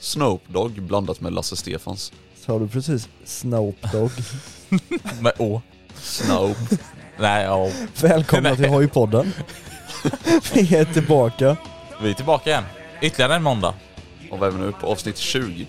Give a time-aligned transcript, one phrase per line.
[0.00, 2.12] Snoop Dogg blandat med Lasse Stefans.
[2.46, 4.10] Sa du precis Snoop Dogg?
[5.20, 5.62] Med Å.
[5.94, 6.56] Snoop.
[7.18, 7.70] Nej, ja.
[8.00, 9.32] Välkomna till Hojpodden.
[10.54, 11.56] Vi är tillbaka.
[12.02, 12.64] Vi är tillbaka igen.
[13.02, 13.74] Ytterligare en måndag.
[14.30, 15.66] Och vad är vi nu på avsnitt 20?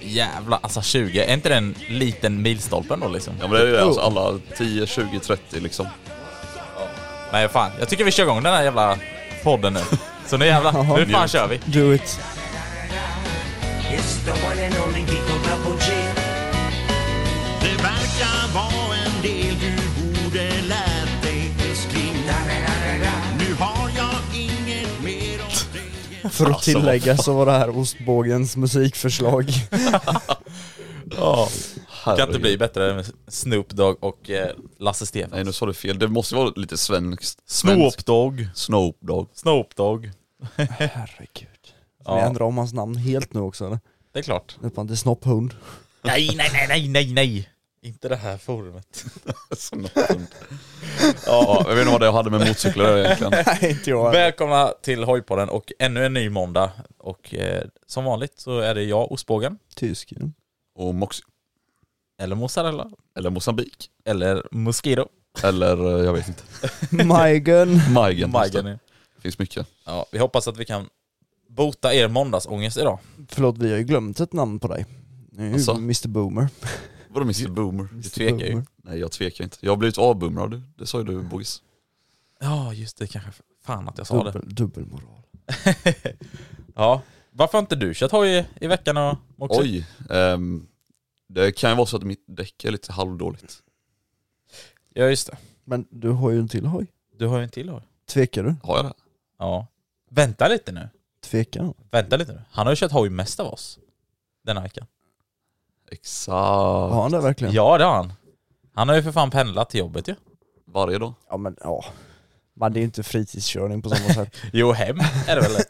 [0.00, 1.20] Jävlar, alltså 20.
[1.24, 3.34] Är inte det en liten milstolpe då liksom?
[3.40, 5.86] Ja men det är det, alltså alla 10, 20, 30 liksom.
[7.32, 8.98] Nej fan, jag tycker vi kör igång den här jävla
[9.42, 9.80] podden nu.
[10.26, 11.60] Så nu jävlar, nu fan kör vi.
[11.66, 12.20] Do it.
[14.24, 15.92] The one and only Eagle Double G.
[17.60, 22.14] Det verkar vara en del du borde lärt dig älskling.
[23.38, 26.30] Nu har jag inget mer om dig.
[26.30, 29.50] För att Alltså, tillägga så var det här ostbågens musikförslag.
[31.16, 31.48] Ja.
[32.04, 35.32] Kan inte bli bättre med Snoop Dogg och eh, Lasse Stefans.
[35.32, 37.38] Nej nu sa du fel, det måste vara lite svenskt.
[37.46, 38.06] Svensk.
[38.06, 38.48] Dogg.
[38.54, 39.28] Snoop Dogg.
[39.34, 40.10] Snoop Dogg.
[40.56, 41.48] Herregud.
[42.02, 43.80] Ska vi Ja, ändra om hans namn helt nu också eller?
[44.12, 44.56] Det är klart.
[44.60, 45.54] Nu är till snopphund.
[46.02, 47.48] Nej, nej, nej, nej, nej, nej.
[47.82, 49.04] Inte det här forumet.
[51.26, 53.32] Ja, jag vet inte vad det jag hade med motorcyklar egentligen.
[53.46, 54.12] Nej inte jag.
[54.12, 56.72] Välkomna till Hojpodden och ännu en ny måndag.
[56.98, 60.18] Och eh, som vanligt så är det jag, Ostbågen, Tysk ju.
[60.74, 61.18] Och Mox...
[62.22, 63.90] eller mozzarella, Eller Mosambik.
[64.04, 65.08] eller mosquito.
[65.42, 66.42] Eller eh, jag vet inte.
[67.04, 67.80] Majgen.
[67.92, 68.30] Majgen.
[68.30, 68.66] Majgen.
[68.66, 68.78] är-
[69.16, 69.66] Det finns mycket.
[69.84, 70.88] Ja, vi hoppas att vi kan
[71.56, 72.98] bota er måndagsångest idag.
[73.28, 74.86] Förlåt vi har ju glömt ett namn på dig.
[75.30, 75.72] Det är ju Alltså?
[75.74, 76.48] Mr Boomer.
[77.08, 77.88] Vadå Mr Boomer?
[77.92, 78.50] Du tvekar ju.
[78.50, 78.66] Boomer.
[78.76, 79.56] Nej jag tvekar inte.
[79.60, 80.62] Jag har blivit avboomrad du.
[80.76, 81.62] Det sa ju du boys.
[82.40, 83.30] Ja, just det kanske.
[83.64, 84.30] Fan att jag sa det.
[84.30, 85.22] Dubbel, dubbelmoral.
[86.74, 87.02] ja.
[87.30, 89.60] Varför har inte du kört hoj i, i veckan och också?
[89.60, 89.86] Oj.
[90.10, 90.66] ehm,
[91.28, 93.58] det kan ju vara så att mitt däck är lite halvdåligt.
[94.94, 95.36] Ja, just det.
[95.64, 96.86] Men du har ju en till hoj.
[97.18, 97.82] Du har ju en till hoj.
[98.08, 98.54] Tvekar du?
[98.62, 98.92] Har jag det?
[99.38, 99.66] Ja.
[100.10, 100.88] Vänta lite nu.
[101.24, 101.72] Tvekar du?
[101.90, 102.40] Vänta lite nu.
[102.50, 103.78] Han har ju kört hoj mest av oss.
[104.46, 104.86] Denna veckan.
[105.90, 106.32] Exakt.
[106.94, 107.54] Har han det verkligen?
[107.54, 108.12] Ja, det har han.
[108.74, 110.14] Han har ju för fan pendlat till jobbet ju.
[110.66, 111.14] Varje dag.
[111.30, 111.84] Ja men ja.
[112.54, 114.36] Men det är ju inte fritidskörning på samma sätt.
[114.52, 115.62] Jo, hem är det väl?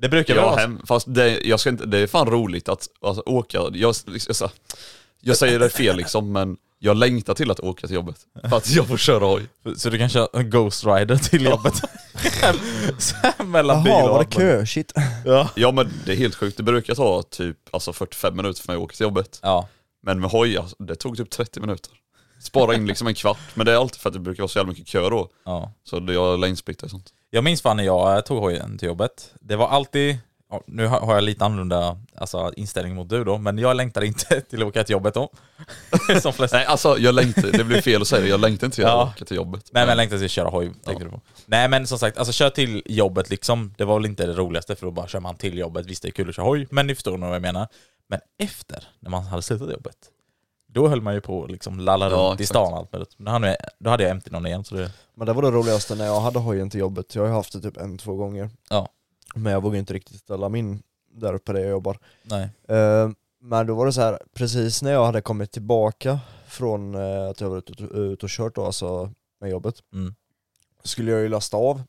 [0.00, 0.80] Det brukar väl Ja, vara hem.
[0.86, 3.58] Fast det, jag ska inte, det är fan roligt att alltså, åka.
[3.58, 3.94] Jag, jag,
[4.40, 4.50] jag,
[5.24, 8.16] jag säger det fel liksom, men jag längtar till att åka till jobbet.
[8.48, 9.42] För att jag får köra hoj.
[9.76, 11.74] Så du kan köra en Ghost Rider till jobbet?
[13.44, 14.66] Mellan bil Jaha och var det kö?
[14.66, 14.92] Shit.
[15.24, 15.50] Ja.
[15.54, 16.56] Ja men det är helt sjukt.
[16.56, 19.38] Det brukar ta typ alltså 45 minuter för mig att åka till jobbet.
[19.42, 19.68] Ja.
[20.02, 21.92] Men med hoj, alltså, det tog typ 30 minuter.
[22.42, 23.38] Spara in liksom en kvart.
[23.54, 25.28] Men det är alltid för att det brukar vara så jävla mycket kö då.
[25.44, 25.72] ja.
[25.84, 27.10] Så det, jag lanesplittar och sånt.
[27.30, 29.30] Jag minns fan när jag tog hojen till jobbet.
[29.40, 30.18] Det var alltid,
[30.66, 34.62] nu har jag lite annorlunda alltså, inställning mot du då, men jag längtar inte till
[34.62, 35.30] att åka till jobbet då.
[36.22, 36.54] Som flest.
[36.54, 38.90] Nej alltså jag längtar, det blir fel att säga det, jag längtar inte till att
[38.90, 39.12] Ja.
[39.16, 39.70] åka till jobbet.
[39.72, 41.20] Nej men jag längtar till att köra hoj, tänkte du på.
[41.46, 44.76] Nej men som sagt, alltså kör till jobbet liksom, det var väl inte det roligaste
[44.76, 46.86] för då bara kör man till jobbet, visst det är kul att köra hoj, men
[46.86, 47.68] ni förstår nog vad jag menar.
[48.08, 49.96] Men efter, när man hade slutat jobbet,
[50.68, 53.14] då höll man ju på att liksom lalla Ja, runt i stan och allt möjligt.
[53.16, 55.42] Men Då hade jag, då hade jag empty någon igen så det, Men det var
[55.42, 57.14] det roligaste när jag hade hojen till jobbet.
[57.14, 58.50] Jag har ju haft det typ en, två gånger.
[58.70, 58.88] Ja.
[59.34, 60.82] Men jag vågar inte riktigt ställa min
[61.12, 61.98] där uppe där jag jobbar.
[62.22, 62.48] nej.
[62.68, 63.10] Eh,
[63.40, 67.40] men då var det så här, precis när jag hade kommit tillbaka från eh, att
[67.40, 69.10] jag var ute ut och kört då, alltså
[69.40, 70.14] med jobbet, Mm.
[70.84, 71.82] skulle jag ju lasta av.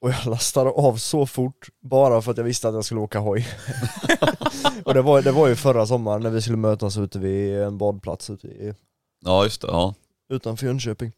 [0.00, 3.18] Och jag lastade av så fort, bara för att jag visste att jag skulle åka
[3.18, 3.48] hoj.
[4.84, 7.78] och det var, det var ju förra sommaren när vi skulle mötas ute vid en
[7.78, 8.74] badplats ute i,
[9.24, 9.94] Ja just det, ja.
[10.28, 11.12] utanför Jönköping.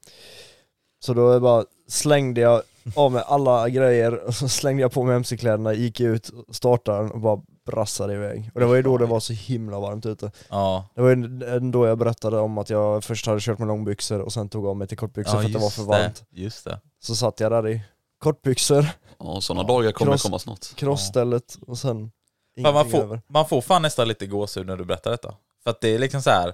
[1.00, 2.62] Så då bara slängde jag
[2.96, 7.10] av med alla grejer, och så slängde jag på mig mc-kläderna, gick ut, startade den
[7.10, 8.50] och bara brassade iväg.
[8.54, 10.30] Och det var ju då det var så himla varmt ute.
[10.48, 10.88] Ja.
[10.94, 11.16] Det var ju
[11.70, 14.76] då jag berättade om att jag först hade kört med långbyxor och sen tog av
[14.76, 16.24] mig till kortbyxor ja, för att det var för varmt.
[16.30, 16.80] Det, just det.
[17.00, 17.80] Så satt jag där i
[18.18, 18.86] kortbyxor,
[19.18, 20.74] Ja sådana dagar kommer komma snart.
[20.74, 22.10] crossstället och sen
[22.56, 23.20] ingenting man, får, över.
[23.26, 25.34] man får fan nästan lite gåshud när du berättar detta.
[25.64, 26.52] För att det är liksom så här.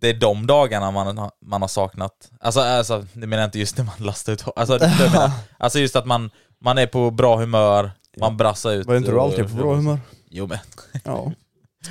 [0.00, 2.30] Det är de dagarna man, har- man har saknat.
[2.40, 5.78] Alltså, alltså det menar jag inte just när man lastar ut alltså, det menar, alltså
[5.78, 6.30] just att man,
[6.64, 7.90] man är på bra humör,
[8.20, 8.86] man brassar ut.
[8.86, 10.00] Var inte du alltid på bra humör?
[10.30, 10.58] Jo men.
[11.04, 11.32] Ja.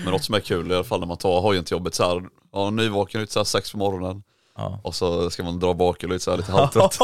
[0.04, 2.04] Men något som är kul i alla fall när man tar hojen till jobbet så
[2.10, 2.24] här,
[2.54, 4.24] ja nyvaken ut så här sex på morgonen
[4.58, 4.80] Ja.
[4.84, 7.00] och så ska man dra bakhjul ut så här lite halvtrött.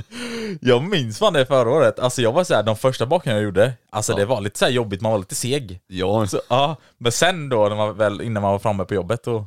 [0.60, 3.42] jag minns fan det förra året, alltså jag var så här, de första baken jag
[3.42, 4.16] gjorde, alltså Ja.
[4.18, 5.80] det var lite så här jobbigt, man var lite seg.
[5.86, 9.24] Ja, Så, ja, men sen då, när man väl, innan man var framme på jobbet
[9.24, 9.46] då...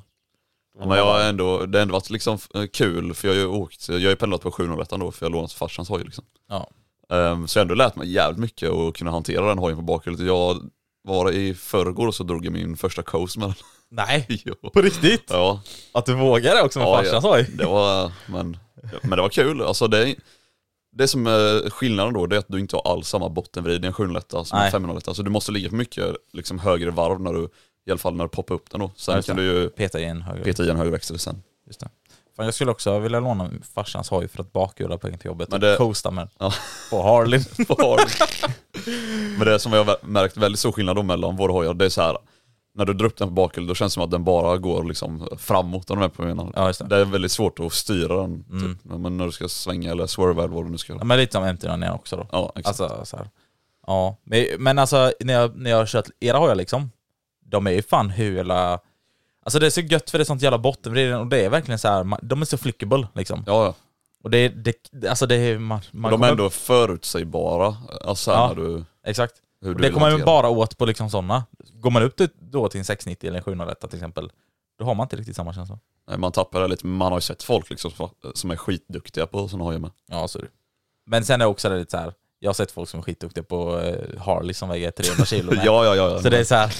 [0.80, 3.40] Ja, men jag har ändå, det har ändå varit liksom eh, kul för jag har
[3.42, 6.24] ju åkt, jag har ju pendlat på 701 då för jag lånat farsans hoj liksom.
[6.50, 6.70] Ja.
[7.10, 9.84] Ehm, så jag har ändå lärt mig jävligt mycket och kunna hantera den hojen på
[9.84, 10.20] bakhjulet.
[10.20, 10.70] Jag
[11.04, 13.56] var i förrgår och så drog jag min första coast med den.
[13.92, 14.56] Nej, Jo.
[14.74, 15.24] på riktigt?
[15.30, 15.62] Ja,
[15.92, 17.30] Att du vågade också med Ja, farsans ja.
[17.32, 17.50] hoj?
[17.58, 18.58] det var, men,
[19.02, 19.62] men det var kul.
[19.62, 20.16] Alltså det,
[20.92, 23.88] det som är skillnaden då det är att du inte har alls samma bottenvridning i
[23.88, 25.08] en 701 som en 501.
[25.08, 27.50] Alltså du måste ligga på mycket liksom, högre varv när du,
[27.86, 28.92] i alla fall när du poppar upp den då.
[28.96, 30.44] Sen Ja, kan du ju Peta i en högre.
[30.44, 31.44] peta i en högre växel sen.
[31.68, 31.90] Just det.
[32.36, 35.50] Fan, jag skulle också vilja låna farsans hoj för att bakhjula på vägen till jobbet
[35.50, 36.54] Men och det- coasta med Ja.
[36.90, 37.40] på Harley.
[39.38, 41.90] Men det som jag har märkt väldigt stor skillnad då mellan våra hojar, det är
[41.90, 42.18] så här.
[42.76, 44.84] När du drar upp den på bakhjulet då känns det som att den bara går
[44.84, 46.52] liksom framåt om du är på menar.
[46.56, 46.86] Ja, det.
[46.86, 48.62] Det är väldigt svårt att styra den, Mm.
[48.76, 48.84] typ.
[48.84, 51.06] men när du ska svänga eller swerva eller vad du nu ska Ja, göra.
[51.06, 52.28] men lite som MT-9 också då.
[52.32, 52.80] Ja, exakt.
[52.82, 53.30] Alltså så här.
[53.88, 56.92] Ja, men, men alltså när jag, när jag har kört era hojar liksom,
[57.54, 58.80] de är ju fan hur jävla...
[59.46, 61.80] Alltså det är så gött för det är sånt jävla bottenvridning och det är verkligen
[61.80, 63.44] så här, de är så flickable liksom.
[63.48, 63.74] Ja, ja.
[64.24, 65.58] Och det, det alltså det är...
[65.58, 68.48] Man, man de är ändå förutsägbara, alltså Ja.
[68.48, 69.34] när du, Exakt.
[69.62, 71.46] hur du det kommer man bara åt på liksom sådana.
[71.74, 74.32] Går man upp till, då till en 690 eller en 701 till exempel,
[74.80, 75.80] då har man inte riktigt samma känsla.
[76.08, 77.92] Nej, Man tappar det lite, man har ju sett folk liksom
[78.36, 79.92] som är skitduktiga på sådana hojar med.
[80.08, 80.50] Ja, så är det.
[81.06, 82.14] Men sen är också det lite så här.
[82.40, 85.66] jag har sett folk som är skitduktiga på eh, Harley som väger 300 kilo med.
[85.66, 86.10] ja, ja, ja.
[86.10, 86.22] ja.
[86.22, 86.74] Så det är så här.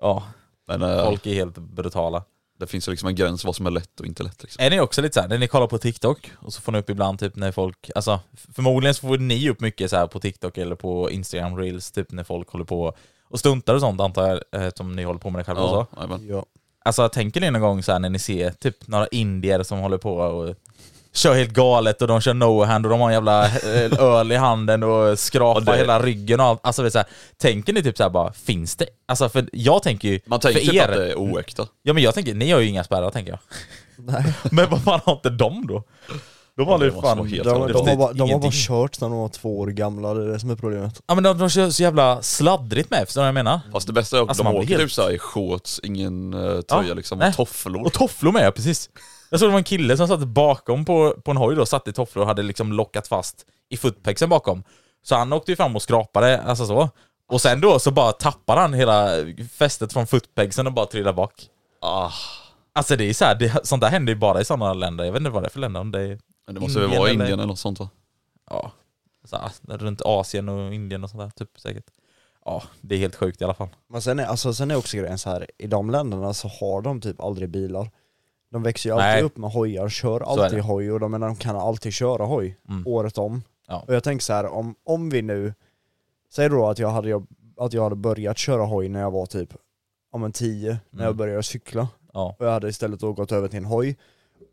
[0.00, 0.22] Ja,
[0.66, 2.24] Men eh, folk är helt brutala.
[2.58, 4.64] det finns ju liksom en gräns vad som är lätt och inte lätt liksom.
[4.64, 6.78] Är ni också lite så här, när ni kollar på TikTok och så får ni
[6.78, 8.20] upp ibland typ när folk, alltså
[8.54, 12.12] förmodligen så får ni upp mycket så här på TikTok eller på Instagram reels, typ
[12.12, 12.92] när folk håller på
[13.30, 15.80] och stuntar och sånt antar jag, eh, som ni håller på med det själva Ja,
[15.80, 15.96] också.
[15.96, 16.26] jajamän.
[16.28, 16.44] Ja.
[16.84, 19.98] Alltså tänker ni någon gång så här när ni ser typ några indier som håller
[19.98, 20.54] på och
[21.14, 24.36] kör helt galet och de kör no-hand och de har en jävla eh, öl i
[24.36, 26.60] handen och skrapar Ja, det- hela ryggen och allt.
[26.62, 27.06] Alltså vet du, så här,
[27.36, 28.86] tänker ni typ så här bara, finns det?
[29.06, 31.66] Alltså för jag tänker ju, Man tänker för typ er, att det är oäkta.
[31.82, 33.38] ja men jag tänker, ni har ju inga spärrar tänker jag.
[33.96, 34.32] Nej.
[34.50, 35.82] Men vad fan har inte de då?
[36.58, 37.16] De har det fan...
[37.16, 40.14] De, de, jävla har bara, de har bara kört när de var två år gamla,
[40.14, 41.00] det är det som är problemet.
[41.06, 43.60] Ja men de, de kör så jävla sladdrigt med, förstår du vad jag menar?
[43.72, 46.60] Fast det bästa är att Alltså, de åker helt- typ såhär i shorts, ingen uh,
[46.60, 47.28] tröja Ja, liksom, nej.
[47.28, 47.86] och tofflor.
[47.86, 48.90] Och tofflor med, precis.
[49.30, 51.88] Jag såg det var en kille som satt bakom på, på en hoj då, satt
[51.88, 53.36] i tofflor och hade liksom lockat fast
[53.70, 54.64] i footpegsen bakom.
[55.02, 56.88] Så han åkte ju fram och skrapade, alltså så.
[57.32, 59.08] Och sen då så bara tappade han hela
[59.58, 61.32] fästet från footpegsen och bara trillade bak.
[61.80, 62.10] Ah,
[62.74, 65.12] Alltså det är så här, det, sånt där händer ju bara i sådana länder, jag
[65.12, 66.18] vet inte vad det är för länder, om det är...
[66.48, 67.88] men det måste väl vara eller- Indien eller något sånt va?
[68.50, 68.72] Ja,
[69.24, 71.84] så runt Asien och Indien och sånt där, typ säkert.
[72.44, 73.68] Ja, det är helt sjukt i alla fall.
[73.88, 76.82] Men sen är, alltså, sen är också grejen så här, i de länderna så har
[76.82, 77.90] de typ aldrig bilar.
[78.50, 79.22] De växer ju alltid Nej.
[79.22, 82.86] upp med hojar, kör alltid hoj och de, menar, de kan alltid köra hoj Mm.
[82.86, 83.42] året om.
[83.66, 83.84] Ja.
[83.88, 85.54] Och jag tänker så här, om, om vi nu,
[86.30, 87.22] säg då att jag, hade,
[87.56, 89.54] att jag hade börjat köra hoj när jag var typ,
[90.10, 91.16] om en 10, när jag Mm.
[91.16, 91.88] började cykla.
[92.12, 93.96] Ja, Och jag hade istället då gått över till en hoj.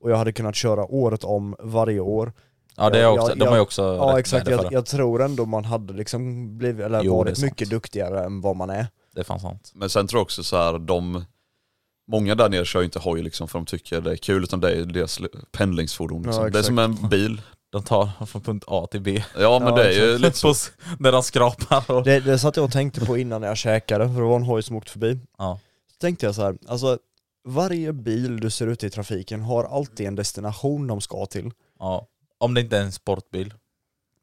[0.05, 2.33] Och jag hade kunnat köra året om varje år.
[2.77, 4.73] ja det är Jag- också, jag- de har ju jag- också Ja rätt exakt, jag,
[4.73, 8.69] jag tror ändå man hade liksom blivit, eller Jo, varit mycket duktigare än vad man
[8.69, 8.87] är.
[9.13, 9.71] det är fan sant.
[9.75, 11.25] Men sen tror jag också så här, de
[12.07, 14.59] Många där nere kör ju inte hoj liksom för de tycker det är kul utan
[14.59, 15.19] det är deras
[15.51, 16.43] pendlingsfordon liksom.
[16.43, 17.41] Ja, Det är som en bil.
[17.71, 19.23] De tar från punkt A till B.
[19.39, 20.53] Ja men Ja, det är ju lite så.
[20.99, 22.03] När de skrapar och...
[22.03, 24.63] Det, det satt jag och tänkte på innan jag käkade, för det var en hoj
[24.63, 25.19] som åkte förbi.
[25.37, 25.59] Ja.
[25.91, 26.97] Så tänkte jag så här, alltså
[27.45, 31.51] varje bil du ser ute i trafiken har alltid en destination de ska till.
[31.79, 32.07] ja.
[32.37, 33.53] Om det inte är en sportbil.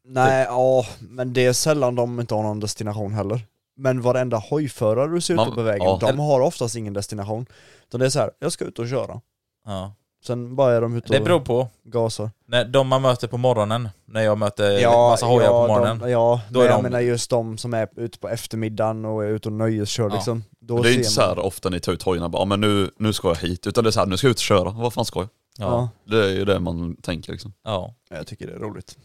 [0.05, 3.41] Nej, ja, men det är sällan de inte har någon destination heller.
[3.75, 5.97] Men varenda hojförare du ser ute Man- på vägen, ja.
[6.01, 7.45] de har oftast ingen destination.
[7.87, 9.21] Utan det är så här, jag ska ut och köra.
[9.65, 9.93] Ja.
[10.23, 11.67] Sen bara är de ute Det och beror på.
[11.83, 12.29] gasar.
[12.47, 15.99] När de man möter på morgonen, när jag möter massa hojar på morgonen.
[15.99, 19.05] De, ja, Då men är jag de- menar just de som är ute på eftermiddagen
[19.05, 20.15] och är ute och nöjeskör Ja.
[20.15, 20.43] liksom.
[20.59, 22.61] Då Men det är inte så här ofta ni tar ut hojarna bara, ja, men
[22.61, 23.67] nu, nu ska jag hit.
[23.67, 24.69] Utan det är så här, nu ska jag ut och köra.
[24.69, 25.29] Vad fan ska jag?
[25.57, 25.65] Ja.
[25.65, 25.89] Ja.
[26.11, 27.53] Det är ju det man tänker liksom.
[27.63, 27.93] Ja.
[28.09, 28.97] Jag tycker det är roligt.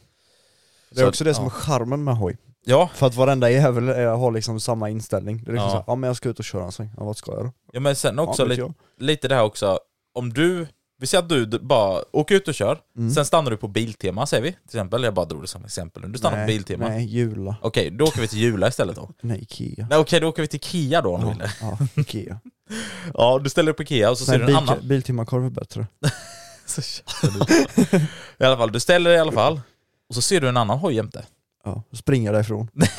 [0.90, 1.50] Det Så är att- också det som ja.
[1.50, 2.36] är charmen med hoj.
[2.64, 2.90] Ja.
[2.94, 5.36] För att varenda jävel är- har liksom samma inställning.
[5.44, 5.70] Det är liksom Ja.
[5.70, 6.90] såhär, ja men jag ska ut och köra en sväng.
[6.96, 7.52] Ja vad ska jag då?
[7.72, 9.04] ja, men sen också ja, vet lite, jag.
[9.06, 9.78] lite det här också,
[10.14, 10.66] om du,
[11.00, 13.10] vi säger att du d- bara åker ut och kör, Mm.
[13.10, 16.02] sen stannar du på Biltema säger vi, till exempel, jag bara drog det som exempel
[16.02, 16.08] nu.
[16.08, 16.88] Du stannar på Biltema.
[16.88, 17.56] Nej, Jula.
[17.62, 19.10] Okej, då åker vi till Jula istället då.
[19.20, 19.86] Nej, Ikea.
[19.90, 21.48] Nej okej, då åker vi till Kia då om du Ja, vill.
[21.94, 22.40] ja, Ikea.
[23.14, 24.88] Ja, du ställer upp på Kia och så ser Nej, du en bil, annan.
[24.88, 25.86] Biltimmarkorv är bättre.
[26.66, 27.98] Så kör du.
[28.38, 29.60] I alla fall, du ställer dig i alla fall,
[30.08, 31.24] och så ser du en annan hoj jämte.
[31.64, 32.68] Ja, springer därifrån.
[32.72, 32.90] Nej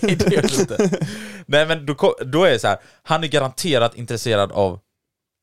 [0.00, 1.06] det gör du inte.
[1.46, 2.78] Nej men då, ko- då är det så här.
[3.02, 4.80] han är garanterat intresserad av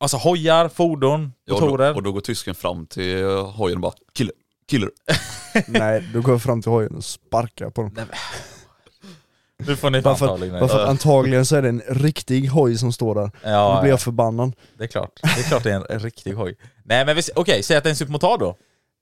[0.02, 1.96] Alltså hojar, fordon, Ja, och, då, motorer.
[1.96, 4.34] och då går tysken fram till eh, hojen och bara killer,
[4.70, 4.90] killer.
[5.68, 7.92] Nej, då går jag fram till hojen och sparkar på dem.
[9.58, 11.82] Nu får ni fan för, ta det bara för att antagligen så är det en
[11.88, 13.22] riktig hoj som står där.
[13.22, 14.54] Då Ja, blir ja, jag förbannad.
[14.78, 15.20] det är klart.
[15.22, 16.56] Det är klart det är en, en riktig hoj.
[16.84, 18.56] Nej men okej, säg att det är en supermotard då.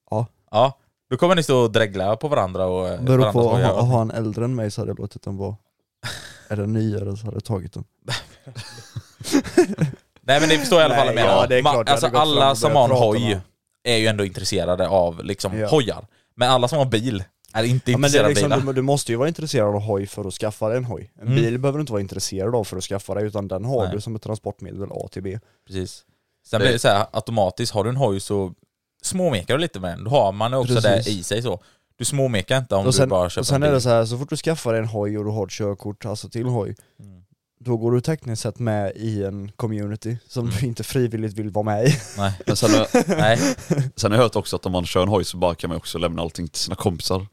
[0.09, 0.25] Ja.
[0.51, 0.77] Ja.
[1.09, 4.11] Då kommer ni stå och dregla på varandra och eh, Beror på, ha, ha en
[4.11, 5.55] äldre än mig så hade jag låtit den vara.
[6.47, 7.83] Är den nyare så hade jag tagit den.
[10.27, 11.41] Nej men ni förstår i alla fall vad jag menar.
[11.41, 13.39] ja, det är klart, jag alltså hade gått fram alla som har en prata hoj
[13.83, 15.67] är ju ändå intresserade av liksom Ja.
[15.67, 16.05] hojar.
[16.35, 18.73] Men alla som har bil är inte Ja, men det är intresserade liksom, av bilar.
[18.73, 21.11] du, du måste ju vara intresserad av hoj för att skaffa dig en hoj.
[21.15, 21.35] En Mm.
[21.35, 23.91] bil behöver du inte vara intresserad av för att skaffa dig, utan den har Nej.
[23.95, 25.39] du som ett transportmedel A till B.
[25.67, 26.03] Precis.
[26.47, 28.53] Sen Det- blir det så här automatiskt, har du en hoj så
[29.03, 30.03] småmekar du lite med den.
[30.03, 31.05] Då har man också Precis.
[31.05, 31.59] det i sig så.
[31.97, 33.73] Du småmekar inte om och sen, du bara köper och sen en är bil.
[33.73, 36.05] det så här, så fort du skaffar dig en hoj och du har ett körkort,
[36.05, 37.23] alltså till hoj, Mm.
[37.59, 40.55] Då går du tekniskt sett med i en community som Mm.
[40.59, 41.95] du inte frivilligt vill vara med i.
[42.17, 42.33] Nej.
[42.45, 43.39] Men sen, har- Nej.
[43.95, 45.77] sen har jag hört också att om man kör en hoj så bara kan man
[45.77, 47.27] också lämna allting till sina kompisar.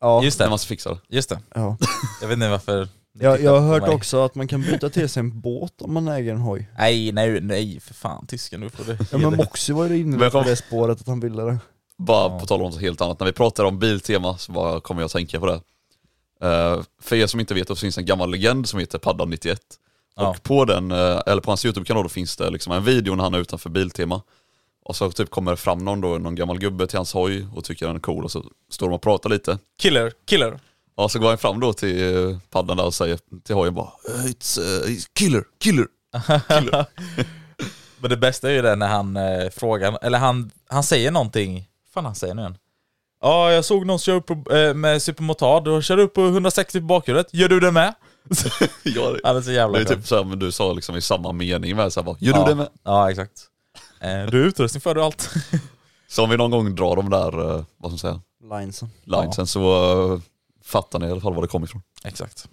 [0.00, 0.98] Ja, Just När det, man ska fixa det.
[1.08, 1.38] just det.
[1.54, 1.76] ja.
[2.20, 3.90] Jag vet inte varför ni Jag, tittar jag har på hört mig.
[3.96, 6.68] också att man kan byta till sig en båt om man äger en hoj.
[6.78, 10.10] Nej, nej, nej för fan tysken nu får du Ja men Moxie var ju inne
[10.10, 11.58] Men jag på kom- det spåret att han ville det.
[11.98, 12.38] Bara Ja.
[12.40, 15.06] på tal om något helt annat, när vi pratar om biltema så bara kommer jag
[15.06, 15.60] att tänka på det.
[16.42, 19.60] Eh, för er som inte vet, då finns en gammal legend som heter Paddan 91.
[20.16, 20.28] Ja.
[20.28, 23.34] Och på den, eh, eller på hans YouTube-kanal finns det liksom en video när han
[23.34, 24.22] är utanför Biltema.
[24.84, 27.64] Och så typ kommer det fram någon då, någon gammal gubbe till hans hoj och
[27.64, 29.58] tycker den är cool och så står de och pratar lite.
[29.78, 30.60] Killer, killer.
[30.94, 33.92] Och så går han fram då till eh, paddan där och säger till hojen bara
[34.08, 35.86] "Eh, It's, it's killer, killer.
[38.00, 39.18] Men det bästa är ju det när han
[39.52, 42.56] frågar, eller han, han säger någonting, fan han säger nu igen.
[43.20, 46.80] Ja, jag såg någon köra upp på, eh, med supermotard och körde upp på 160
[46.80, 47.34] på bakhjulet.
[47.34, 47.94] Gör du det med?
[48.82, 49.96] ja, det, Han är så jävla det är skön.
[49.96, 52.44] typ såhär, men du sa liksom i samma mening med så här, bara, Gör ja.
[52.44, 52.68] du det med?
[52.82, 53.32] Ja, exakt.
[54.00, 55.30] Eh, du är utrustning för du allt.
[56.08, 58.20] Så om vi någon gång drar de där, eh, vad ska man säga,
[58.58, 58.90] Linesen.
[59.04, 60.20] linesen så eh,
[60.64, 61.82] fattar ni i alla fall var det kommer ifrån.
[62.04, 62.48] Exakt.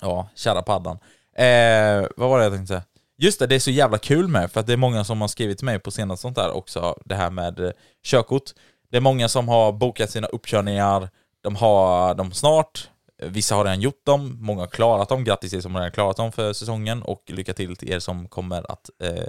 [0.00, 0.98] Ja, kära paddan.
[1.36, 2.82] Eh, vad var det jag tänkte säga?
[3.18, 5.28] Just det, det är så jävla kul med, för att det är många som har
[5.28, 7.70] skrivit till mig på senast sånt där också, det här med eh,
[8.04, 8.50] körkort.
[8.94, 11.08] Det är många som har bokat sina uppkörningar,
[11.42, 12.88] de har dem snart,
[13.22, 15.92] vissa har redan gjort dem, många har klarat dem, grattis till er som har redan
[15.92, 19.24] klarat dem för säsongen och lycka till till er som kommer att eh,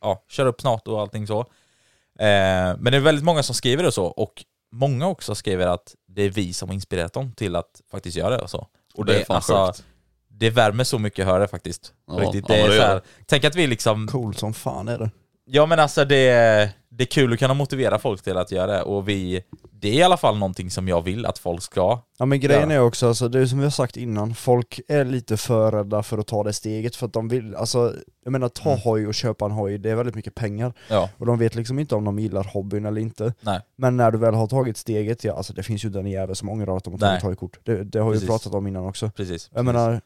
[0.00, 1.40] ja, köra upp snart och allting så.
[1.40, 5.94] Eh, men det är väldigt många som skriver det så, och många också skriver att
[6.08, 8.66] det är vi som har inspirerat dem till att faktiskt göra det och så.
[8.94, 9.84] Och Det det, är fan alltså, sjukt.
[10.28, 11.92] det värmer så mycket att höra det faktiskt.
[12.06, 12.44] Ja, Riktigt.
[12.48, 14.98] ja, Det är men det så här, tänk att vi liksom, Cool som fan är
[14.98, 15.10] det.
[15.44, 18.82] ja men alltså det, det är kul att kunna motivera folk till att göra det
[18.82, 22.00] och vi, det är i alla fall någonting som jag vill att folk ska.
[22.18, 22.76] Ja men grejen Ja.
[22.76, 26.02] är också, alltså, det är som vi har sagt innan, folk är lite för rädda
[26.02, 28.80] för att ta det steget för att de vill, alltså jag menar ta Mm.
[28.84, 31.78] hoj och köpa en hoj, det är väldigt mycket pengar Ja, och de vet liksom
[31.78, 33.34] inte om de gillar hobbyn eller inte.
[33.40, 33.60] nej.
[33.76, 36.48] Men när du väl har tagit steget, ja alltså det finns ju den jävel som
[36.48, 37.58] ångrar att de har tagit hojkort.
[37.64, 38.28] Det, det har vi Precis.
[38.28, 39.10] pratat om innan också.
[39.16, 39.50] Precis.
[39.54, 40.00] Jag menar,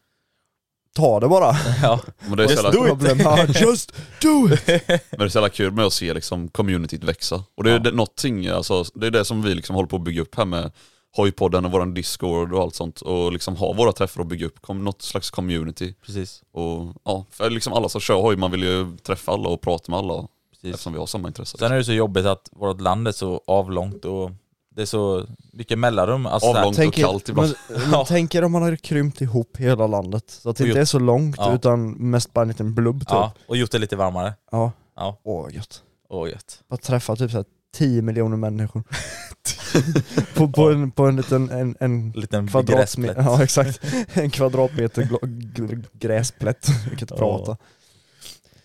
[0.95, 1.57] ta det bara!
[1.83, 2.01] ja.
[2.21, 3.61] Men det är Just do it.
[3.61, 4.67] Just do it!
[5.11, 7.45] men det är så jävla kul med att se liksom communityt växa.
[7.57, 7.79] Och det är Ja.
[7.79, 10.45] det, någonting, alltså, det är det som vi liksom håller på att bygga upp här
[10.45, 10.73] med
[11.17, 13.01] Hojpodden och våran discord och allt sånt.
[13.01, 15.95] Och liksom ha våra träffar och bygga upp kom, något slags community.
[16.07, 16.43] Precis.
[16.53, 19.93] Och ja, för liksom alla som kör hoj, man vill ju träffa alla och prata
[19.93, 20.29] med alla.
[20.53, 20.71] Precis.
[20.75, 21.59] Eftersom vi har samma intresse.
[21.59, 24.31] Sen är det så jobbigt att vårt land är så avlångt och
[24.75, 26.27] det är så mycket mellanrum.
[26.27, 26.79] Alltså Avlångt.
[26.79, 27.55] och kallt ibland.
[27.69, 30.69] Men, men tänk er om man hade krympt ihop hela landet, så att det Och
[30.69, 31.55] inte gjort- är så långt Ja.
[31.55, 33.09] utan mest bara en liten blubb typ.
[33.11, 34.35] Ja, och gjort det lite varmare.
[34.51, 34.73] Ja.
[34.97, 35.83] Ja, Åh gött.
[36.09, 36.61] åh gött.
[36.69, 38.85] Bara träffa typ såhär 10 miljoner människor.
[40.35, 43.17] på, på, en, på en liten en, en Liten kvadratmeter, gräsplätt.
[43.27, 43.81] ja exakt,
[44.13, 47.17] en kvadratmeter gl- gl- gräsplätt, vilket Ja.
[47.17, 47.57] prata.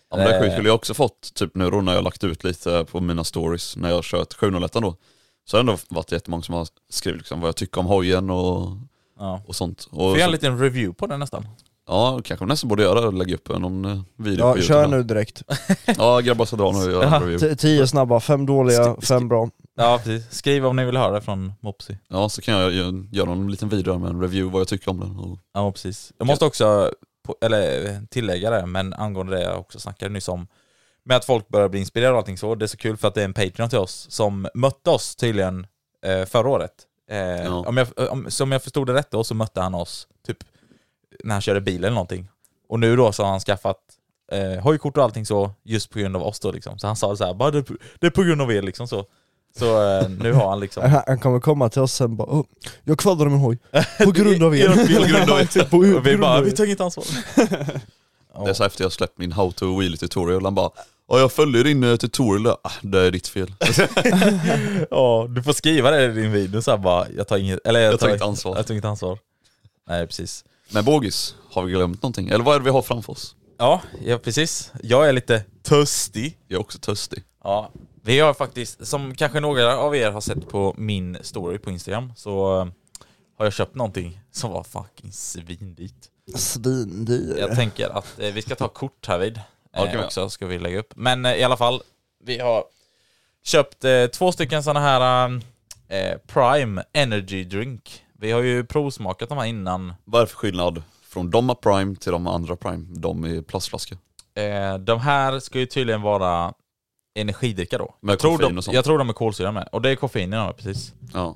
[0.10, 0.56] Ja, men det Eh.
[0.56, 0.66] kul.
[0.66, 3.24] Jag har också fått, typ nu då när jag har lagt ut lite på mina
[3.24, 4.96] stories när jag har kört 701 då.
[5.50, 8.30] Så har det ändå varit jättemånga som har skrivit liksom vad jag tycker om hojen
[8.30, 8.70] och,
[9.20, 9.42] Ja.
[9.48, 9.88] och sånt.
[9.92, 11.48] Och Får jag så, en liten review på den nästan?
[11.90, 14.68] Ja, kanske nästan borde göra det och lägga upp någon eh, video på Ja, YouTube.
[14.68, 15.44] kör nu direkt.
[15.98, 17.56] Ja grabbar ska dra nu och göra en review.
[17.56, 19.50] Tio snabba, fem dåliga, Sk- fem bra.
[19.78, 21.94] Ja precis, skriv om ni vill höra från Mopsy.
[22.08, 24.92] Ja så kan jag gö- göra en liten video med en review vad jag tycker
[24.92, 25.20] om den.
[25.20, 26.14] Och, Ja precis.
[26.18, 26.92] Jag måste också,
[27.26, 30.48] på, eller tillägga det, men angående det jag också snackade nyss om,
[31.08, 33.14] med att folk börjar bli inspirerade och allting så, det är så kul för att
[33.14, 35.68] det är en Patreon till oss som mötte oss tydligen
[36.06, 36.72] eh, förra året.
[37.12, 37.64] Eh, Ja.
[37.68, 40.38] om jag, om, som jag förstod det rätt då så mötte han oss typ
[41.24, 42.28] när han körde bil eller någonting.
[42.70, 43.78] Och nu då så har han skaffat
[44.32, 46.80] eh, hojkort och allting så just på grund av oss då liksom.
[46.80, 48.52] Så han sa det så här, bara det, är på- det är på grund av
[48.52, 49.06] er liksom så.
[49.60, 52.44] Så eh, nu har han liksom Han kommer komma till oss sen bara "Åh,
[52.84, 53.58] Jag kvaddade min hoj,
[54.04, 54.68] på grund av er.
[54.68, 55.64] På grund av er.
[55.70, 57.06] På Och vi av bara, vi tar inget ansvar.
[58.46, 60.70] Det är så efter jag släppt min how to wheel tutorial, han bara
[61.08, 62.58] Ja jag följde din eh, tutorial där.
[62.64, 63.54] ah, det är ditt fel.
[64.90, 67.80] Ja, du får skriva det i din video så här bara, jag tar inget, eller
[67.80, 68.56] jag, Jag tar inget ansvar.
[68.56, 69.20] Jag tar inget ansvar.
[69.88, 70.46] Nej precis.
[70.72, 72.30] Men Bågis, har vi glömt någonting?
[72.30, 73.36] Eller vad är det vi har framför oss?
[73.58, 74.72] Ja, ja precis.
[74.84, 76.38] Jag är lite törstig.
[76.48, 77.24] Jag är också törstig.
[77.44, 77.72] Ja,
[78.04, 82.14] vi har faktiskt, som kanske några av er har sett på min story på Instagram,
[82.16, 82.68] så eh,
[83.38, 85.94] har jag köpt någonting som var fucking svindyrt.
[86.36, 87.36] Svindyr.
[87.40, 89.42] Jag tänker att eh, vi ska ta kort här vid
[89.86, 90.94] Vi också, ska vi lägga upp.
[90.96, 91.82] Men eh, i alla fall,
[92.24, 92.64] vi har
[93.44, 95.28] köpt eh, två stycken sådana här
[95.88, 98.04] eh, Prime Energy Drink.
[98.14, 99.94] Vi har ju provsmakat de här innan.
[100.06, 102.86] Vad är det för skillnad från de Prime till de andra Prime?
[102.90, 103.98] De i plastflaska.
[104.80, 106.54] De här ska ju tydligen vara
[107.16, 107.96] energidricka då.
[108.00, 108.76] Med jag, tror de, och sånt.
[108.76, 109.70] jag tror de är kolsyrade med.
[109.72, 110.94] Och det är koffein i dem, precis.
[111.14, 111.36] Ja.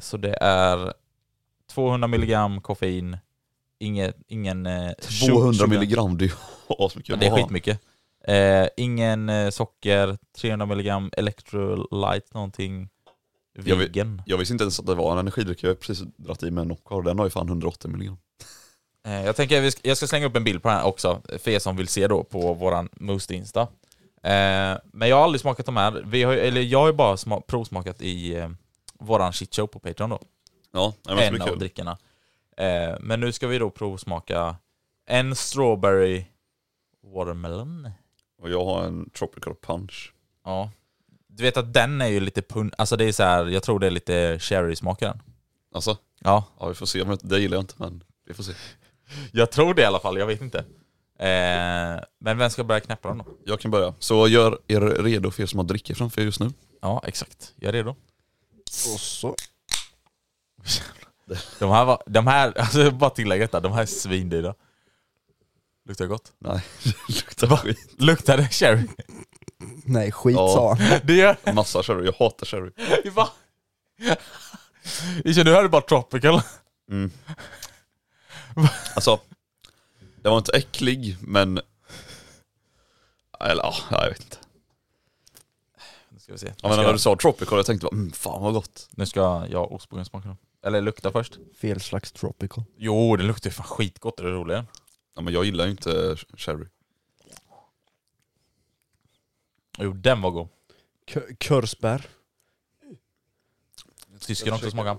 [0.00, 0.92] Så det är
[1.70, 3.16] 200 milligram koffein,
[3.80, 4.66] inget, ingen...
[4.66, 4.92] Eh,
[5.28, 5.66] 200 sugar.
[5.66, 6.34] milligram, det är ju
[6.78, 7.08] asmycket.
[7.08, 7.80] Ja, det är skitmycket.
[8.24, 12.88] Eh, ingen eh, socker, 300 milligram electrolyte någonting.
[13.64, 13.96] Jag vet-.
[14.26, 16.62] Jag visste inte ens att det var en energidryck, jag har precis dragit i mig
[16.62, 18.18] en Nocco den har ju fan 180 milligram.
[19.06, 21.58] Eh, jag tänker jag ska slänga upp en bild på den här också, för er
[21.58, 23.60] som vill se då på våran Most Insta.
[24.22, 27.16] Eh, men jag har aldrig smakat de här, vi har, eller jag har ju bara
[27.16, 28.50] sma, provsmakat i eh,
[28.98, 30.20] våran shitshow på Patreon då.
[30.72, 31.58] Ja, det var en av kul.
[31.58, 31.98] drickorna.
[32.60, 34.56] Eh, men nu ska vi då provsmaka
[35.06, 36.24] en strawberry
[37.14, 37.90] watermelon.
[38.42, 40.12] Och jag har en tropical punch.
[40.44, 40.70] Ja.
[41.26, 42.72] Du vet att den är ju lite pun...
[42.78, 45.22] Alltså det är så här, jag tror det är lite cherry-smak i den.
[45.74, 46.44] Alltså, Ja.
[46.58, 48.52] ja vi får se, men det gillar jag inte men vi får se.
[49.32, 50.58] Jag tror det i alla fall, jag vet inte.
[51.18, 53.24] Eh, men vem ska börja knäppa den då?
[53.44, 53.94] Jag kan börja.
[53.98, 56.50] Så gör er redo för er som har dricker framför er just nu.
[56.80, 57.54] Ja, exakt.
[57.56, 57.90] Jag är redo.
[58.94, 59.36] Och så.
[61.58, 64.54] De här var, de här, alltså bara tillägga detta, de här är svindyra.
[65.88, 66.32] Luktar gott?
[66.38, 67.94] Nej, det luktar skit.
[67.98, 68.88] Luktar det cherry?
[69.84, 70.48] Nej, skit Ja.
[70.54, 71.00] sa han.
[71.04, 72.70] Det gör Massa sherry, jag hatar sherry.
[73.04, 73.10] det.
[73.14, 73.28] Va?
[75.24, 76.42] Isha, nu är det bara tropical.
[76.90, 77.10] Mm.
[78.94, 79.20] Alltså,
[80.22, 81.60] det var inte äcklig men...
[83.40, 84.36] Eller ja, jag vet inte.
[86.08, 86.46] Nu ska vi se.
[86.46, 88.88] Ja, men ska, när du sa tropical, jag tänkte bara mm, fan vad gott.
[88.90, 90.36] nu ska jag ostbågen smaka dem.
[90.62, 91.38] Eller lukta först.
[91.60, 92.64] Fel slags tropical.
[92.76, 94.66] Jo, det luktar ju fan skitgott, det är det roliga.
[95.14, 96.66] Ja, men jag gillar ju inte sherry.
[99.78, 100.48] Jo, den var god.
[101.14, 102.06] K- Körsbär.
[104.20, 104.98] Tysken har också smakat.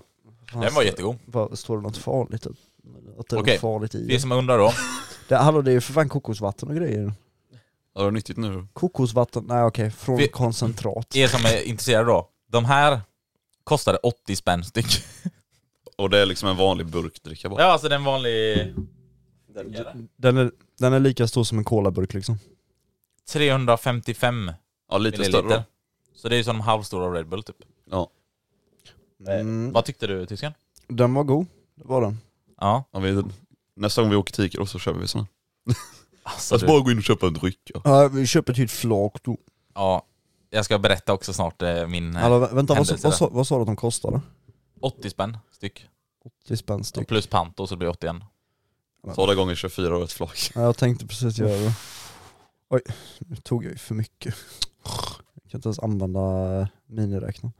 [0.52, 1.18] Den var jättegod.
[1.26, 2.46] Vad, står det något farligt?
[2.46, 4.20] Att det är Okej, något farligt i det?
[4.20, 4.72] som undrar då.
[5.28, 5.36] det?
[5.36, 7.12] Hallå det är ju för fan kokosvatten och grejer.
[7.94, 8.66] Ja, det är nyttigt nu.
[8.72, 11.16] Kokosvatten, nej okej, från Vi- koncentrat.
[11.16, 12.28] Er som är intresserade då.
[12.46, 13.00] De här
[13.64, 15.04] kostade 80 spänn styck.
[15.96, 17.62] Och det är liksom en vanlig burkdricka bara.
[17.62, 18.74] Ja, alltså den vanlig...
[20.16, 22.38] Den är, den är lika stor som en colaburk liksom.
[23.28, 24.52] 355
[24.90, 25.38] Ja, lite milliliter.
[25.42, 25.62] större då.
[26.14, 27.56] Så det är ju som halvstora Red Bull typ.
[27.90, 28.10] Ja.
[29.28, 29.72] Mm.
[29.72, 30.52] Vad tyckte du tysken?
[30.88, 32.18] Den var god, det var den.
[32.60, 32.84] Ja.
[32.92, 33.22] Ja, vi,
[33.76, 35.26] nästa gång vi åker till Ica så kör vi såna.
[36.24, 37.70] Alltså, Alltså du, bara gå in och köpa en dryck.
[37.74, 37.80] Ja.
[37.84, 39.36] Ja, vi köper ett helt flak då.
[39.74, 40.06] ja.
[40.54, 42.16] Jag ska berätta också snart eh, min...
[42.16, 44.20] eh, Hallå, vä- vänta, vad, vad, sa- vad sa du att de kostade?
[44.82, 45.88] 80 spänn styck.
[46.44, 47.08] 80 spänn styck.
[47.08, 48.16] Plus pant och så blir det 81.
[49.14, 50.50] Ta det gånger 24 och ett flak.
[50.54, 51.74] Ja, jag tänkte precis göra det.
[52.68, 52.80] Oj,
[53.18, 54.34] nu tog jag ju för mycket.
[55.42, 56.20] Jag kan inte ens använda
[56.60, 57.52] eh, miniräknaren.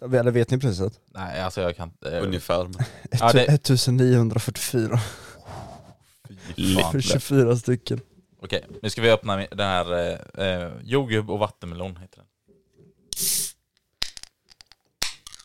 [0.00, 1.00] Eller vet ni priset?
[1.06, 2.16] Nej, alltså jag kan inte...
[2.18, 2.64] eh, Ungefär.
[2.64, 2.74] Men.
[3.20, 4.98] Ja, det- 1944
[6.82, 6.92] fan.
[6.92, 8.00] för 24 stycken.
[8.42, 9.92] Okej, nu ska vi öppna den här
[10.38, 12.26] eh, eh, jordgubb och vattenmelon heter den.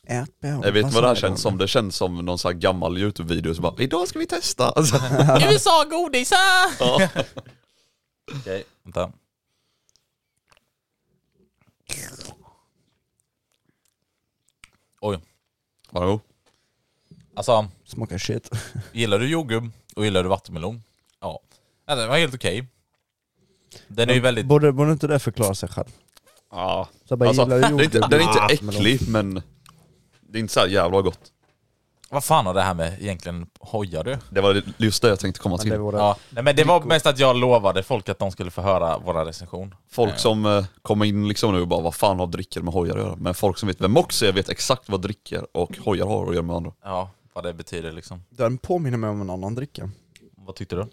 [0.08, 0.60] Ätbär.
[0.64, 3.54] Jag vet vad det här känns som, det känns som någon sån här gammal youtube-video
[3.56, 4.70] som bara Idag ska vi testa!
[4.76, 4.96] Alltså,
[5.52, 6.38] USA-godisar!
[6.80, 7.10] ja.
[8.40, 9.12] Okej, vänta.
[15.02, 15.20] Oj.
[15.92, 16.20] Var det god?
[17.36, 18.50] Alltså, Smakar shit.
[18.92, 20.84] gillar du jordgubb och gillar du vattenmelon?
[21.22, 21.40] Ja.
[21.86, 22.68] ja det var helt okej.
[23.88, 24.46] Den är ju väldigt...
[24.46, 25.88] Borde, borde inte det förklara sig själv?
[26.52, 26.88] Ja.
[27.06, 28.10] Så bara Alltså, gillar det är inte, jordgubb.
[28.12, 29.42] den är inte äcklig men
[30.30, 31.32] det är inte så här jävla gott.
[32.10, 34.18] Vad fan har det här med egentligen hojar du?
[34.30, 35.72] Det var just det jag tänkte komma Men till.
[35.72, 35.98] det var det.
[35.98, 38.98] Ja, nej, men det var mest att jag lovade folk att de skulle få höra
[38.98, 39.76] våra recension.
[39.92, 42.98] Folk som eh, kommer in liksom nu och bara vad fan har dricker med hojar
[42.98, 43.16] att göra?
[43.16, 46.34] Men folk som vet vem också är vet exakt vad dricker och hojar har att
[46.34, 46.72] göra med andra.
[46.84, 48.24] Ja, vad det betyder liksom.
[48.30, 49.90] Den påminner mig om en annan dricka.
[50.36, 50.86] Vad tyckte du?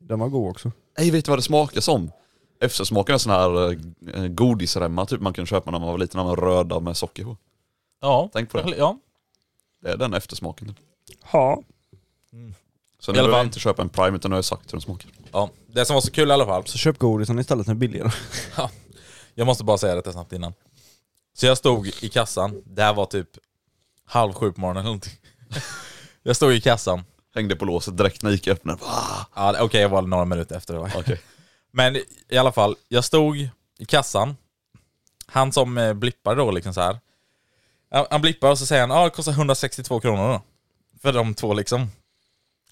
[0.00, 0.72] Den var god också.
[0.98, 2.10] Nej vet du vad det smakar som?
[2.60, 6.36] Eftersmaken är sån här eh, godisremmar typ man kunde köpa när man var liten, var
[6.36, 7.36] röda med socker på.
[8.04, 8.76] Ja, Tänk på det.
[8.76, 8.98] Ja,
[9.82, 10.74] Det är den eftersmaken.
[11.32, 11.62] Ja.
[12.98, 13.38] Så I nu alla behöver fall.
[13.38, 15.10] jag inte köpa en Prime utan nu har jag sagt hur den smakar.
[15.32, 15.50] ja.
[15.66, 18.10] Det som var så kul i alla fall, Så köp godisen istället, den är billigare.
[19.34, 20.54] jag måste bara säga detta snabbt innan.
[21.34, 23.28] Så jag stod i kassan, det här var typ
[24.04, 25.12] halv sju på morgonen eller någonting.
[26.22, 28.78] Jag stod i kassan, Hängde på låset direkt när jag gick öppnade.
[28.84, 30.92] Ah, ja, okej jag var några minuter efter det var.
[30.96, 31.20] Okej.
[31.70, 31.96] Men
[32.28, 33.36] i alla fall, jag stod
[33.78, 34.36] i kassan.
[35.26, 36.98] Han som eh, blippar då liksom så här.
[38.10, 40.42] Han, blippar och så säger han ja det kostar 162 kronor då.
[41.02, 41.90] För de två liksom.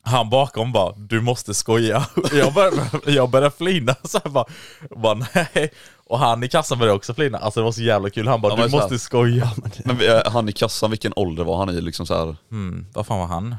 [0.04, 2.06] Han bakom bara, du måste skoja.
[2.32, 4.44] Jag började, jag började flina så här bara,
[4.90, 5.72] bara, nej.
[6.06, 7.38] Och han i kassan började också flina.
[7.38, 8.28] Alltså det var så jävla kul.
[8.28, 9.50] Han bara, Ja, men du så här- måste skoja.
[9.84, 12.36] Men han i kassan, vilken ålder var han i liksom så här?
[12.50, 13.56] Hmm, vad fan var han?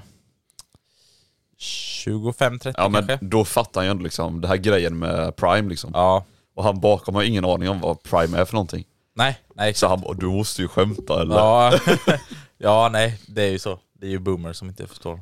[1.60, 3.26] 25-30 Ja men kanske?
[3.26, 5.92] då fattar han ju ändå liksom det här grejen med Prime liksom.
[5.94, 6.26] Ja.
[6.56, 8.86] Och han bakom har ingen aning om vad Prime är för någonting.
[9.16, 11.36] Nej, nej Så han bara, du måste ju skämta eller?
[11.36, 11.80] Ja,
[12.58, 13.80] ja nej, det är ju så.
[13.94, 15.22] Det är ju boomer som inte förstår.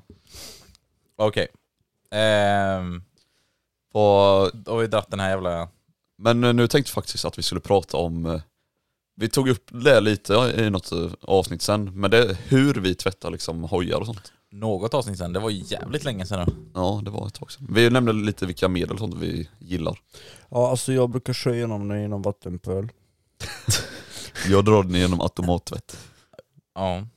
[1.17, 1.47] Okej.
[2.11, 3.03] Ehm,
[3.93, 5.69] Och, då har vi dratt den här jävla...
[6.17, 8.41] men eh, nu tänkte jag faktiskt att vi skulle prata om, eh,
[9.15, 12.95] vi tog upp det lite i något eh, avsnitt sen, men det är hur vi
[12.95, 14.33] tvättar liksom hojar och sånt.
[14.51, 16.71] Något avsnitt sen, det var ju jävligt länge sedan nu.
[16.73, 17.67] Ja det var ett tag sedan.
[17.69, 19.99] Vi nämnde lite vilka medel och sånt vi gillar.
[20.49, 22.89] Ja alltså jag brukar köra igenom den genom vattenpöl.
[24.49, 25.97] Jag drar den genom automattvätt.
[26.75, 27.07] Ja.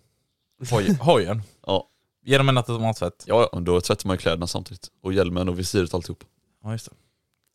[0.70, 1.42] Hoj, hojen.
[1.66, 1.88] Ja.
[2.24, 3.24] Genom en automattvätt.
[3.26, 4.88] Ja, ja, då tvättar man ju kläderna samtidigt.
[5.02, 6.24] Och hjälmen och visiret och alltihop.
[6.64, 6.96] Ja, just det.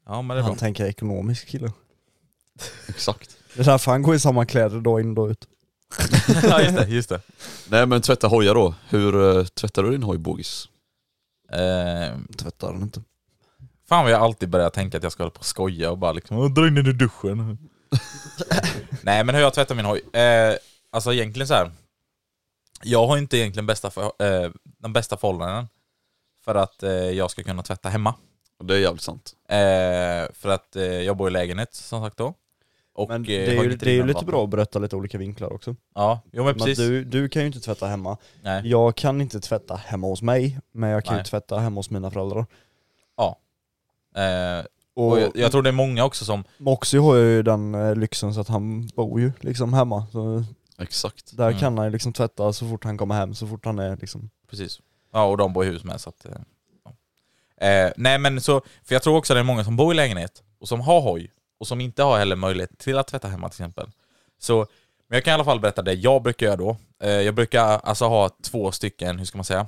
[0.05, 0.59] Ja, men det är Han bra.
[0.59, 1.71] tänker ekonomisk kille.
[2.87, 3.37] Exakt.
[3.55, 5.47] Det är därför han går i samma kläder dag in och dag ut.
[6.43, 6.87] ja, just det.
[6.87, 7.21] Just det.
[7.69, 8.75] Nej men tvätta hojar då.
[8.89, 10.69] Hur eh, tvättar du din hoj Bogis?
[11.51, 13.01] Ehm, Tvättar den inte.
[13.89, 16.11] fan vad jag alltid börjar tänka att jag ska hålla på och skoja och bara
[16.11, 17.57] liksom "Åh, dra in den i duschen.
[19.03, 20.01] Nej men hur jag tvättar min hoj.
[20.13, 20.55] Eh,
[20.91, 21.71] alltså egentligen så här.
[22.83, 25.67] Jag har inte egentligen bästa för, eh, den bästa förhållanden
[26.45, 28.13] för att eh, jag ska kunna tvätta hemma.
[28.59, 29.33] Och det är jävligt sant.
[29.49, 32.33] Eh, för att eh, jag bor i lägenhet som sagt då.
[32.93, 34.27] Och, Men eh, det är har ju, det är ju lite vatten.
[34.27, 35.75] bra att berätta lite olika vinklar också.
[35.95, 36.77] Ja, jo men Men precis.
[36.77, 38.17] du, du kan ju inte tvätta hemma.
[38.41, 38.61] Nej.
[38.67, 41.21] Jag kan inte tvätta hemma hos mig, men jag kan Nej.
[41.21, 42.45] ju tvätta hemma hos mina föräldrar.
[44.15, 44.65] Eh,
[44.99, 47.95] Och, och jag, jag tror det är många också som, Moxie har ju den eh,
[47.95, 50.05] lyxen så att han bor ju liksom hemma.
[50.11, 50.43] Så
[50.77, 51.37] Exakt.
[51.37, 51.59] där Mm.
[51.59, 54.29] kan han ju liksom tvätta så fort han kommer hem, så fort han är liksom...
[54.49, 54.79] precis.
[55.13, 56.31] Ja och de bor i hus med så att, eh,
[56.85, 57.67] ja.
[57.67, 60.43] eh, Nej men så, för jag tror också det är många som bor i lägenhet
[60.59, 63.55] och som har hoj och som inte har heller möjlighet till att tvätta hemma till
[63.61, 63.91] exempel.
[64.39, 64.57] Så,
[65.07, 66.77] men jag kan i alla fall berätta det jag brukar göra då.
[67.03, 69.67] Eh, jag brukar alltså ha två stycken, hur ska man säga?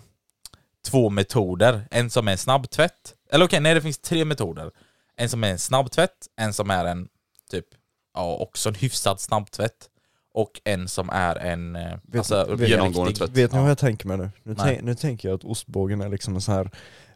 [0.85, 1.81] Två metoder.
[1.91, 3.13] En som är snabbtvätt.
[3.31, 4.71] Eller okej, nej det finns tre metoder.
[5.17, 7.07] En som är en snabbtvätt, en som är en
[7.51, 7.65] typ,
[8.13, 9.87] ja också en hyfsad snabbtvätt.
[10.33, 13.29] Och en som är en, eh, alltså, vet- genomgående tvätt.
[13.29, 13.61] Vet ni Ja.
[13.61, 14.29] vad jag tänker med nu?
[14.43, 16.69] Nu, tänk, nu tänker jag att ostbågen är liksom en sån här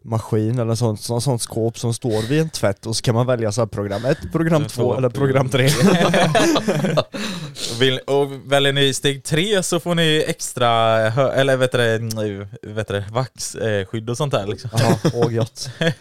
[0.03, 3.27] maskin eller sånt, sånt, sånt skåp som står vid en tvätt och så kan man
[3.27, 5.67] välja så här program 1, program Program 2 två, eller program 3.
[7.79, 10.97] Vill, och väljer ni steg tre så får ni extra,
[11.33, 14.69] eller vet du det, mm, vet du det, vaxskydd och sånt där liksom.
[14.73, 15.69] Ja, åh gött.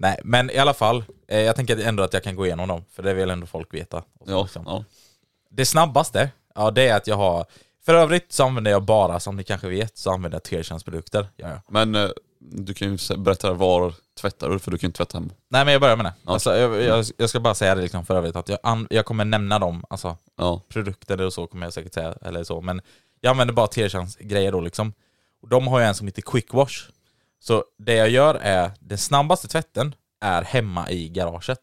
[0.00, 2.84] Nej, men i alla fall, eh, jag tänker ändå att jag kan gå igenom dem,
[2.90, 4.02] för det vill ändå folk veta.
[4.26, 4.62] Ja, liksom.
[4.66, 4.84] ja.
[5.50, 7.46] Det snabbaste, ja det är att jag har,
[7.84, 10.44] för övrigt så använder jag bara, som ni kanske vet, så använder jag
[11.36, 11.62] ja.
[11.68, 15.18] Men eh, du kan ju berätta var tvättar du för du kan ju inte tvätta
[15.18, 15.30] hemma.
[15.48, 16.14] Nej men jag börjar med det.
[16.26, 16.32] Ja.
[16.32, 19.04] Alltså, jag, jag, jag ska bara säga det liksom för övrigt, att jag, an, jag
[19.04, 20.62] kommer nämna dem, alltså Ja.
[20.68, 22.80] produkter och så kommer jag säkert säga, eller så, men
[23.20, 24.92] jag använder bara Tearchance-grejer då liksom.
[25.42, 26.90] Och de har ju en som heter Quick Wash.
[27.42, 31.60] Så det jag gör är, den snabbaste tvätten är hemma i garaget.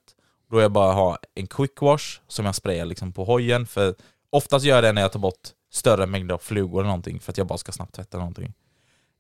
[0.49, 3.95] Då jag bara har en Quick Wash som jag sprayar liksom på hojen, för
[4.29, 7.31] oftast gör jag det när jag tar bort större mängder av flugor eller någonting, för
[7.31, 8.53] att jag bara ska snabbt tvätta någonting.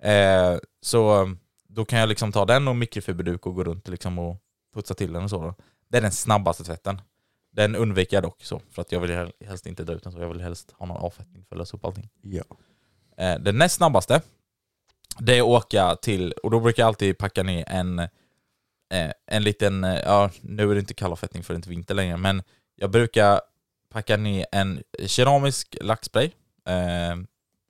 [0.03, 1.35] Eh, så
[1.67, 4.37] då kan jag liksom ta den och mikrofiberduk och gå runt liksom och
[4.73, 5.55] putsa till den och så då.
[5.89, 7.01] Det är den snabbaste tvätten.
[7.51, 10.11] Den undviker jag dock så, för att jag vill hel- helst inte dra ut den
[10.11, 12.09] så, jag vill helst ha någon avfettning för att lösa upp allting.
[12.21, 12.43] Ja.
[13.17, 14.21] Eh, den näst snabbaste,
[15.19, 19.83] det är åka till, och då brukar jag alltid packa ner en, eh, en liten,
[19.83, 22.43] eh, ja nu är det inte kallavfettning för det är inte vinter längre, men
[22.75, 23.41] jag brukar
[23.93, 26.31] packa ner en keramisk lackspray,
[26.67, 27.15] eh,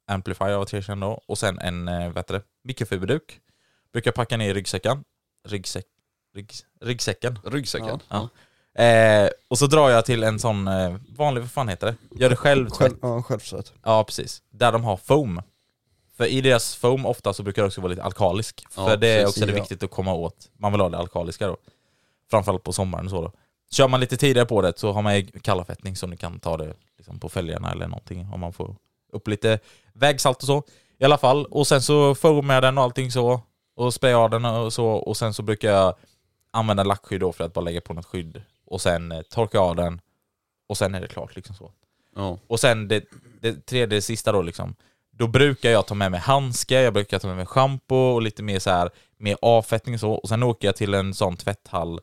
[0.07, 3.39] Amplifier av Tertian då, och sen en, eh, vad heter det, mikrofiberduk.
[3.93, 5.03] Brukar packa ner i ryggsäcken,
[5.47, 5.85] ryggsäck,
[6.35, 7.39] rygg, ryggsäcken.
[7.45, 7.99] Ryggsäcken.
[8.09, 8.29] Ja.
[8.83, 12.19] Eh, och så drar jag till en sån eh, vanlig, vad fan heter det?
[12.19, 13.73] Gör det själv Själv, ja, självsvett.
[13.83, 15.41] Ja precis, där de har foam.
[16.17, 18.65] För i deras foam ofta så brukar det också vara lite alkalisk.
[18.75, 19.61] Ja, för det är precis, också det ja.
[19.61, 20.49] viktigt att komma åt.
[20.57, 21.57] Man vill ha det alkaliska då.
[22.29, 23.31] Framförallt på sommaren och så då.
[23.71, 26.57] Kör man lite tidigare på det så har man ju kallafettning så ni kan ta
[26.57, 28.75] det liksom på fälgarna eller någonting om man får
[29.11, 29.59] upp lite
[29.93, 30.63] vägsalt och så.
[30.97, 33.41] I alla fall, och sen så foamar jag den och allting så.
[33.75, 34.85] Och sprayar den och så.
[34.87, 35.95] Och sen så brukar jag
[36.51, 38.41] använda lackskydd då för att bara lägga på något skydd.
[38.65, 40.01] Och sen eh, torka av den.
[40.67, 41.71] Och sen är det klart liksom så.
[42.15, 42.37] Ja.
[42.47, 43.03] Och sen det,
[43.41, 44.75] det tredje, sista då liksom.
[45.17, 48.43] Då brukar jag ta med mig handskar, jag brukar ta med mig schampo och lite
[48.43, 50.11] mer så här mer avfettning och så.
[50.11, 51.99] Och sen åker jag till en sån tvätthall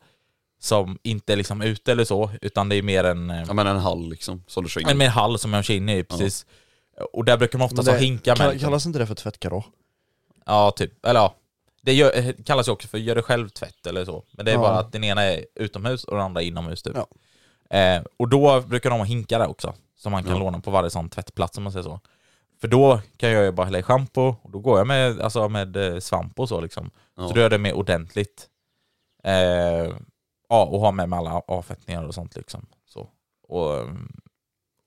[0.61, 3.67] som inte är liksom ute eller så, utan det är mer en, eh, ja men
[3.67, 4.89] en hall liksom, som du kör in.
[4.89, 6.47] en mer hall som jag kör in i, precis.
[7.13, 8.47] Och där brukar man Men ha hinkar med.
[8.51, 8.59] kall-.
[8.61, 9.65] Kallas inte det för tvättgarage?
[10.47, 11.07] Ja, typ.
[11.07, 11.35] Eller ja.
[11.83, 14.25] Det gör, eh, kallas ju också för gör det själv tvätt eller så.
[14.33, 14.61] Men det är Ja.
[14.61, 16.97] bara att den ena är utomhus och den andra inomhus typ.
[16.97, 17.79] Ja.
[17.79, 19.75] Eh, och då brukar de ha hinkar där också.
[19.99, 20.39] Som man kan Ja.
[20.39, 22.01] låna på varje sån tvättplats om man säger så.
[22.65, 25.49] För då kan jag ju bara hälla i schampo och då går jag med, alltså
[25.49, 26.91] med eh, svamp och så liksom.
[27.17, 27.29] Ja.
[27.29, 28.49] Så då gör jag det mer ordentligt.
[29.25, 29.95] Eh,
[30.49, 32.67] ja, och ha med mig alla avfettningar och sånt liksom.
[32.87, 33.09] Så.
[33.49, 34.13] Och, ehm,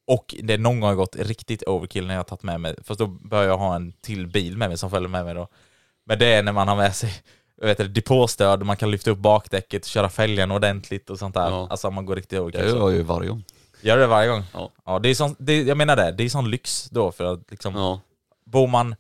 [0.08, 3.00] och det är någon gång gått riktigt overkill när jag har tagit med mig, fast
[3.00, 5.48] då börjar jag ha en till bil med mig som följer med mig då.
[6.06, 7.12] Men det är när man har med sig
[7.62, 11.50] vet, det, depåstöd, man kan lyfta upp bakdäcket, köra fälgen ordentligt och sånt där.
[11.50, 11.68] Ja.
[11.70, 12.62] Alltså man går riktigt overkill.
[12.62, 13.44] Det gör jag ju varje gång.
[13.82, 14.44] Gör det varje gång?
[14.54, 14.72] Ja.
[14.86, 17.52] ja det är sån, det, jag menar det, det är sån lyx då för att
[17.52, 18.00] liksom, Ja.
[18.46, 18.96] bor man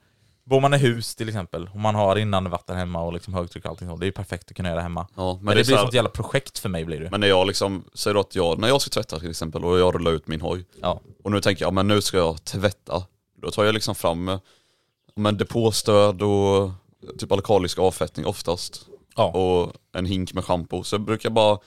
[0.49, 3.65] Bor man i hus till exempel, och man har rinnande vatten hemma och liksom högtryck
[3.65, 5.07] och allting så, det är ju perfekt att kunna göra hemma.
[5.15, 7.11] Ja, men, Men, det, det, blir så sånt jävla projekt för mig blir det.
[7.11, 9.79] men när jag liksom, säger då att jag, när jag ska tvätta till exempel och
[9.79, 11.01] jag rullar ut min hoj Ja.
[11.23, 13.03] och nu tänker jag, men nu ska jag tvätta.
[13.41, 14.39] Då tar jag liksom fram eh,
[15.15, 16.71] men depåstöd och
[17.17, 18.85] typ alkalisk avfettning oftast.
[19.15, 19.25] Ja.
[19.31, 20.83] Och en hink med schampo.
[20.83, 21.57] Så jag brukar bara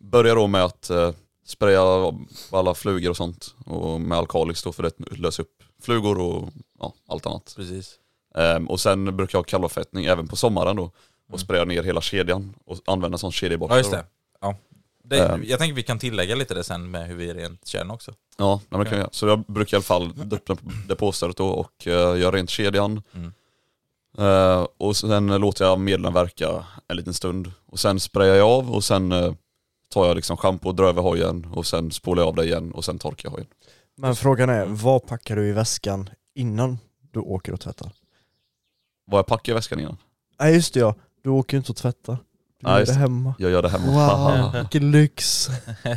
[0.00, 1.10] börja då med att eh,
[1.48, 2.12] spraya
[2.50, 3.54] alla flugor och sånt.
[3.66, 6.48] Och med alkaliskt då för det löser upp flugor och
[6.80, 7.52] ja, allt annat.
[7.56, 7.94] Precis.
[8.34, 10.90] Ehm, och sen brukar jag ha kallavfettning även på sommaren då.
[11.32, 13.74] Och spraya ner hela kedjan och använda sån kedjeborste.
[13.74, 14.04] Ja just det.
[14.40, 14.56] Ja.
[15.04, 15.44] det Ehm.
[15.46, 18.14] jag tänker vi kan tillägga lite det sen med hur vi rent känner också.
[18.36, 19.14] Ja, nej, men det kan jag.
[19.14, 20.56] Så jag brukar i alla fall öppna
[20.88, 23.02] depåstödet då och uh, göra rent kedjan.
[23.14, 23.32] Mm.
[24.18, 27.52] Eh, och sen låter jag medlen verka en liten stund.
[27.66, 29.32] Och sen sprayar jag av och sen eh,
[29.88, 32.72] tar jag liksom schampo och drar över hojen och sen spolar jag av det igen
[32.72, 33.48] och sen torkar jag hojen.
[33.96, 36.78] Men frågan är, vad packar du i väskan innan
[37.12, 37.92] du åker och tvättar?
[39.06, 39.96] Vad jag packar i väskan innan?
[40.40, 42.18] Nej just det ja, du åker ju inte och tvättar.
[42.60, 43.34] Du Nej, gör det hemma.
[43.38, 43.86] Jag gör det hemma.
[43.92, 45.48] Wow, vilken lyx!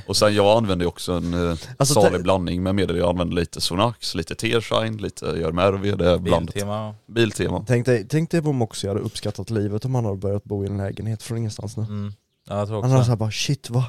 [0.07, 2.97] och sen jag använder ju också en uh, Alltså, salig blandning med medel.
[2.97, 6.53] Jag använder lite Sonax, lite Tearshine, lite Görmervi, det är blandat.
[6.53, 6.95] Biltema.
[7.07, 7.63] Biltema.
[7.67, 10.67] Tänk dig, tänk dig vad Moxie hade uppskattat livet om han hade börjat bo i
[10.67, 11.83] en lägenhet från ingenstans nu.
[11.83, 12.13] Mm.
[12.51, 13.85] Ja, jag tror också såhär bara shit va?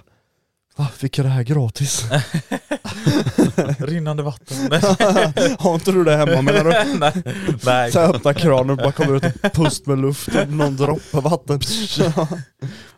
[0.76, 0.88] Va?
[0.96, 2.04] Fick jag det här gratis?
[3.78, 4.56] Rinnande vatten.
[5.58, 6.70] Har inte du det hemma menar du?
[6.98, 7.12] nej.
[7.64, 7.92] nej.
[7.92, 11.20] Så jag öppnar kranen och bara kommer ut en pust med luft och någon droppe
[11.20, 11.60] vatten.
[11.98, 12.28] Ja.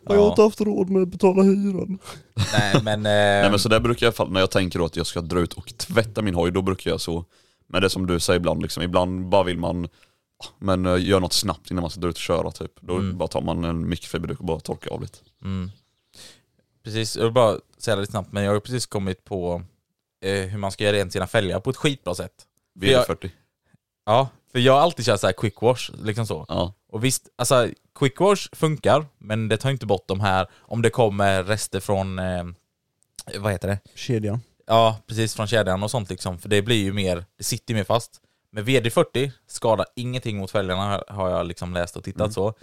[0.09, 1.99] Jag har inte haft råd med att betala hyran.
[2.53, 3.05] nej men...
[3.05, 5.53] Eh, Nej men så där brukar jag, när jag tänker att jag ska dra ut
[5.53, 7.25] och tvätta min hoj, då brukar jag så.
[7.69, 9.87] Men det är som du säger ibland, liksom, ibland bara vill man
[10.59, 12.71] men uh, gör något snabbt innan man ska dra ut och köra typ.
[12.81, 13.17] Då Mm.
[13.17, 15.17] bara tar man en mikrofiberduk och bara torkar av lite.
[15.43, 15.71] Mm.
[16.83, 19.63] Precis, jag vill bara säga det lite snabbt, men jag har precis kommit på
[20.25, 22.33] eh, hur man ska göra rent sina fälgar på ett skitbra sätt.
[22.79, 23.29] För jag- VD40.
[24.05, 26.45] Ja, för jag har alltid kört så här quick wash, liksom så.
[26.47, 26.73] Ja.
[26.91, 27.69] Och visst, alltså
[27.99, 32.19] quick wash funkar, men det tar inte bort de här, om det kommer rester från,
[32.19, 32.43] eh,
[33.37, 33.79] vad heter det?
[33.95, 34.41] Kedjan.
[34.67, 37.77] Ja, precis från kedjan och sånt liksom, för det blir ju mer, det sitter ju
[37.77, 38.21] mer fast.
[38.55, 42.31] Men VD40 skadar ingenting mot fälgarna har jag liksom läst och tittat Mm.
[42.31, 42.53] så.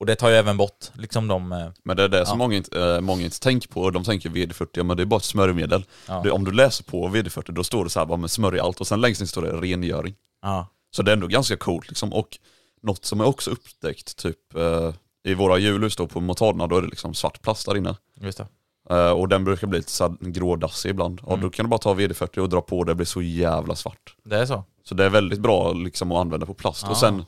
[0.00, 1.52] Och det tar ju även bort liksom de...
[1.52, 2.44] eh, Men det är det som Ja.
[2.44, 5.16] många, inte, eh, många inte tänker på, de tänker VD40, ja, men det är bara
[5.16, 5.84] ett smörjmedel.
[6.08, 6.20] Ja.
[6.24, 8.80] Det, om du läser på VD40 då står det så här, bara med smörj allt
[8.80, 10.14] och sen längst ner står det rengöring.
[10.42, 10.66] Ja.
[10.90, 12.12] Så det är ändå ganska coolt liksom.
[12.12, 12.38] Och
[12.82, 14.92] något som jag också upptäckt, typ eh,
[15.24, 17.96] i våra hjulhus då på motarderna, då är det liksom svart plast där inne.
[18.20, 18.46] Just det.
[18.90, 21.20] Eh, och den brukar bli lite så grådassig ibland.
[21.22, 24.16] Och då kan du bara ta VD40 och dra på, det blir så jävla svart.
[24.24, 24.64] Det är så?
[24.84, 26.84] Så det är väldigt bra liksom att använda på plast.
[26.84, 26.90] Ah.
[26.90, 27.24] Och sen,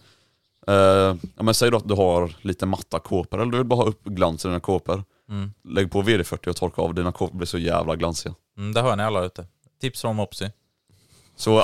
[0.66, 0.74] eh,
[1.36, 3.84] ja, men säg då att du har lite matta kåpor, eller du vill bara ha
[3.84, 5.04] upp glans i dina kåpor.
[5.28, 5.52] Mm.
[5.64, 8.34] Lägg på VD40 och torka av, dina kåpor blir så jävla glansiga.
[8.58, 9.46] Mm, det hör ni alla ute.
[9.80, 10.50] Tips från Mopsy.
[11.36, 11.60] Så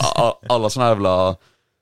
[0.48, 1.36] alla såna här jävla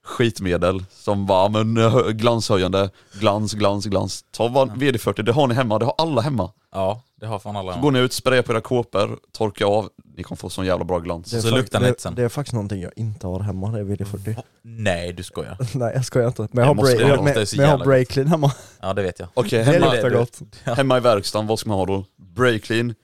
[0.09, 2.91] skitmedel som bara men eh, glanshöjande,
[3.21, 4.25] glans, glans, glans.
[4.31, 6.53] Ta bara VD40, det har ni hemma, det har alla hemma.
[6.73, 7.75] Ja, det har fan alla.
[7.75, 10.85] Så går ni ut, sprayar på era kåpor, torka av, ni kommer få sån jävla
[10.85, 11.31] bra glans.
[11.31, 12.15] Det är Så luktar det, sen.
[12.15, 14.37] det är faktiskt någonting jag inte har hemma, det är VD40.
[14.63, 15.57] Nej, du skojar.
[15.75, 16.49] Nej jag skojar inte.
[16.51, 17.25] Men jag har, måste break, jag jag, ha.
[17.25, 18.53] men, Det är så men jag har jävla hemma.
[18.81, 19.29] Ja, det vet jag.
[19.35, 20.41] Okej, Det hemma, luktar gott.
[20.65, 22.05] hemma i verkstaden, vad ska man ha då?
[22.17, 22.95] Breakclean,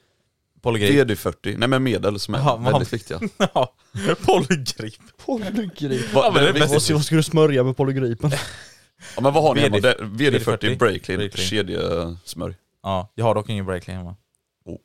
[0.64, 1.08] Polygrip.
[1.08, 3.20] VD40, nej men medel som är man har- väldigt viktiga.
[3.54, 3.74] Ja,
[4.26, 4.94] polygrip.
[5.26, 6.12] Polygrip.
[6.14, 6.68] Va, Ja, men det är.
[6.68, 8.30] Vad ska, vad ska du smörja med polygripen?
[9.16, 9.76] Ja men vad har ni hemma?
[9.76, 11.30] VD- Det- VD40 VD40, Breaklean, Breaklean.
[11.48, 12.54] kedjesmörj.
[12.82, 14.16] Ja, jag har dock ingen breakling hemma.
[14.64, 14.76] Oh.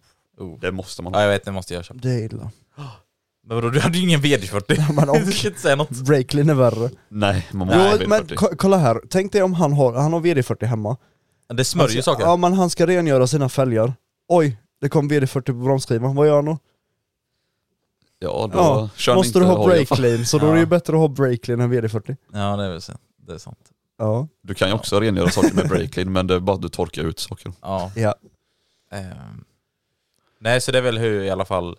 [0.45, 0.59] Oh.
[0.59, 1.23] Det måste man Ja, ha.
[1.23, 1.99] jag vet, det måste jag köpa.
[2.03, 2.51] Det är illa.
[3.47, 4.93] Men vadå, du hade ju ingen VD40.
[4.93, 5.89] Men och- Du ska inte säga något.
[5.89, 6.89] Breaklean är värre.
[7.09, 8.35] Nej, man måste ha Jo, men VD40.
[8.35, 10.97] ko- kolla här, tänk dig om han har, han har VD40 hemma.
[11.53, 12.23] Det smörjer ju ska- saker.
[12.23, 13.93] Ja men han ska rengöra sina fälgar.
[14.27, 16.57] Oj, det kom VD40 på bromsskivan, vad gör han då?
[18.19, 20.59] Ja, då Ja, kör måste du ha breaklean, så då är det Ja.
[20.59, 22.17] ju bättre att ha breaklean än VD40.
[22.33, 22.93] Ja, det är väl så.
[23.17, 23.59] Det är sant.
[23.97, 24.27] Ja.
[24.41, 27.03] Du kan ju också rengöra saker med breaklean men det är bara att du torkar
[27.03, 27.53] ut saker.
[27.61, 27.91] Ja.
[27.95, 28.15] ja.
[28.91, 29.43] Ehm.
[30.39, 31.77] Nej, så det är väl hur i alla fall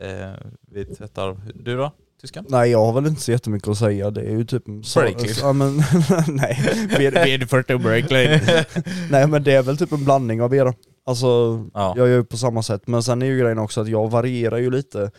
[0.00, 0.30] eh,
[0.70, 1.40] vi tvättar.
[1.54, 1.92] Du då?
[2.20, 2.44] Tyskan?
[2.48, 4.64] Nej jag har väl inte så jättemycket att säga, det är ju typ...
[4.94, 5.34] Breaklean.
[5.40, 5.76] Ja men,
[6.28, 6.58] nej.
[6.90, 8.40] VD40 och breaklean.
[9.10, 10.74] nej men det är väl typ en blandning av era.
[11.08, 11.26] Alltså,
[11.74, 11.94] Ja.
[11.96, 14.56] jag gör ju på samma sätt, men sen är ju grejen också att jag varierar
[14.58, 15.10] ju lite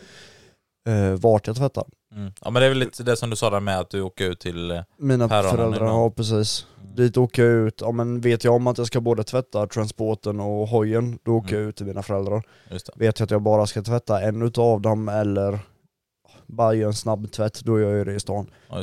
[0.88, 1.84] eh, vart jag tvättar.
[2.14, 2.32] Mm.
[2.40, 4.30] Ja men det är väl lite det som du sa där med att du åker
[4.30, 4.70] ut till...
[4.70, 6.66] eh, Mina föräldrar, ja precis.
[6.82, 6.94] Mm.
[6.96, 10.40] Dit åker jag ut, ja men vet jag om att jag ska både tvätta transporten
[10.40, 11.60] och hojen, då åker Mm.
[11.62, 12.42] jag ut till mina föräldrar.
[12.96, 15.58] Vet jag att jag bara ska tvätta en utav dem eller
[16.46, 18.46] bara göra en snabb tvätt, då gör jag det i stan.
[18.68, 18.82] Ja.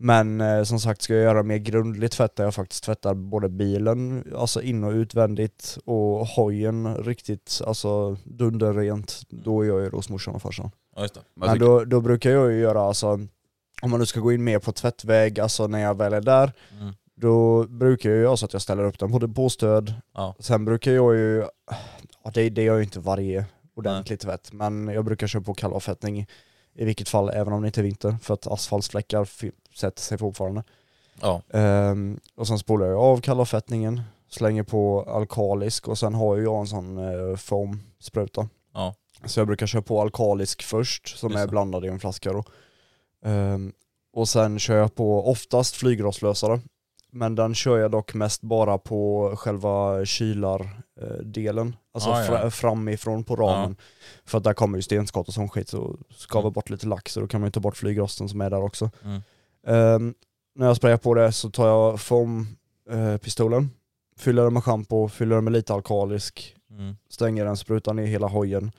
[0.00, 3.48] Men eh, som sagt, ska jag göra mer grundlig tvätt där jag faktiskt tvättar både
[3.48, 10.08] bilen, alltså in och utvändigt, och hojen riktigt, alltså dunderrent, då gör jag det hos
[10.08, 10.70] morsan och farsan.
[10.96, 11.20] Ja, just det.
[11.34, 13.08] Men då, då brukar jag ju göra alltså,
[13.82, 16.52] om man nu ska gå in mer på tvättväg, alltså när jag väl är där,
[16.80, 16.94] Mm.
[17.14, 19.94] då brukar jag göra så att jag ställer upp den på depåstöd.
[20.14, 20.34] Ja.
[20.38, 21.44] Sen brukar jag ju,
[22.24, 25.54] ja, det, det gör jag ju inte varje ordentlig tvätt, men jag brukar köra på
[25.54, 26.26] kallavfettning
[26.74, 29.24] i vilket fall, även om det inte är vinter, för att asfaltsfläckar
[29.78, 30.64] sätter sig fortfarande.
[31.20, 31.42] Ja.
[31.50, 36.60] Ehm, och sen spolar jag av kallavfettningen, slänger på alkalisk och sen har ju jag
[36.60, 38.48] en sån uh, foamspruta.
[38.74, 38.94] Ja.
[39.24, 42.44] Så jag brukar köra på alkalisk först, som Just är blandad i en flaska då.
[43.24, 43.72] Ehm,
[44.12, 46.60] och sen kör jag på oftast flygrostlösare.
[47.10, 51.76] Men den kör jag dock mest bara på själva kylardelen.
[51.94, 52.26] Alltså Ah, ja.
[52.26, 53.76] fra- framifrån på ramen.
[54.24, 56.52] För att där kommer ju stenskott och sån skit och skavar Mm.
[56.52, 58.90] bort lite lax så då kan man ju ta bort flygrosten som är där också.
[59.04, 59.22] Mm.
[59.68, 60.14] Ehm,
[60.54, 63.70] när jag sprayar på det så tar jag foampistolen,
[64.18, 66.96] fyller den med schampo, fyller den med lite alkalisk, Mm.
[67.10, 68.70] stänger den, sprutar ner hela hojen.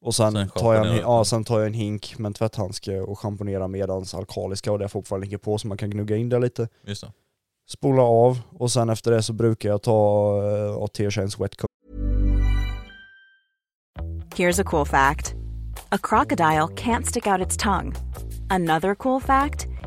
[0.00, 3.00] Och sen, Sen tar, jag en, ja, sen tar jag en hink med en tvätthandske
[3.00, 6.38] och schamponerar medans alkaliska och det fortfarande ligger på så man kan gnugga in det
[6.38, 6.68] lite.
[6.86, 7.12] Just det.
[7.68, 11.70] Spola av och sen efter det så brukar jag ta uh, AT-Shines Wet Coat.
[14.36, 15.34] Here's a cool fact
[15.88, 17.92] a crocodile can't stick out its tongue.
[18.50, 19.66] Another cool fact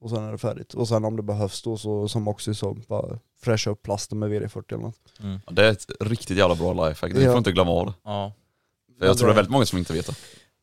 [0.00, 0.74] och sen är det färdigt.
[0.74, 4.30] Och sen om det behövs då så som också så bara fräscha upp plasten med
[4.30, 5.00] VD40 eller något.
[5.20, 5.40] Mm.
[5.50, 7.30] det är ett riktigt jävla bra lifehack, det Ja.
[7.30, 7.92] får inte glömma av det.
[8.04, 8.32] Ja.
[8.98, 10.14] För jag Ja, tror det är det- väldigt många som inte vet det.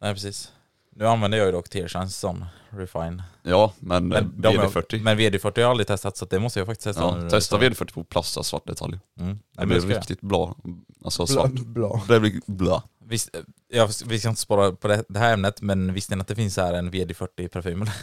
[0.01, 0.51] Nej precis.
[0.95, 3.23] Nu använder jag ju dock Tearshines som refine.
[3.43, 5.01] Ja, men, Men, de- VD40.
[5.01, 7.01] men VD40 har jag aldrig testat så det måste jag faktiskt testa.
[7.23, 8.99] ja, testa Så- VD40 på plast svart detalj.
[9.19, 9.33] Mm.
[9.35, 9.97] Det Nej, blir jag.
[9.97, 10.55] riktigt bra.
[11.03, 11.51] Alltså Bla, svart.
[11.51, 12.01] bla.
[12.07, 12.83] Det blir bla.
[13.13, 13.29] Visst,
[13.73, 16.35] jag, vi ska inte spara på det, det här ämnet men visste ni att det
[16.35, 17.81] finns här en VD40 parfym?
[17.81, 17.93] eller?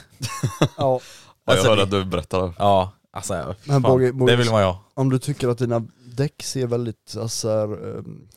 [0.60, 1.00] Ja, Ja,
[1.44, 2.52] Alltså, jag hörde att du berättade.
[2.58, 4.84] ja, alltså ja, Men fan, Bogge- Bogge- det vill man ju ha.
[4.94, 8.28] om du tycker att dina däck ser väldigt alltså, här, ehm,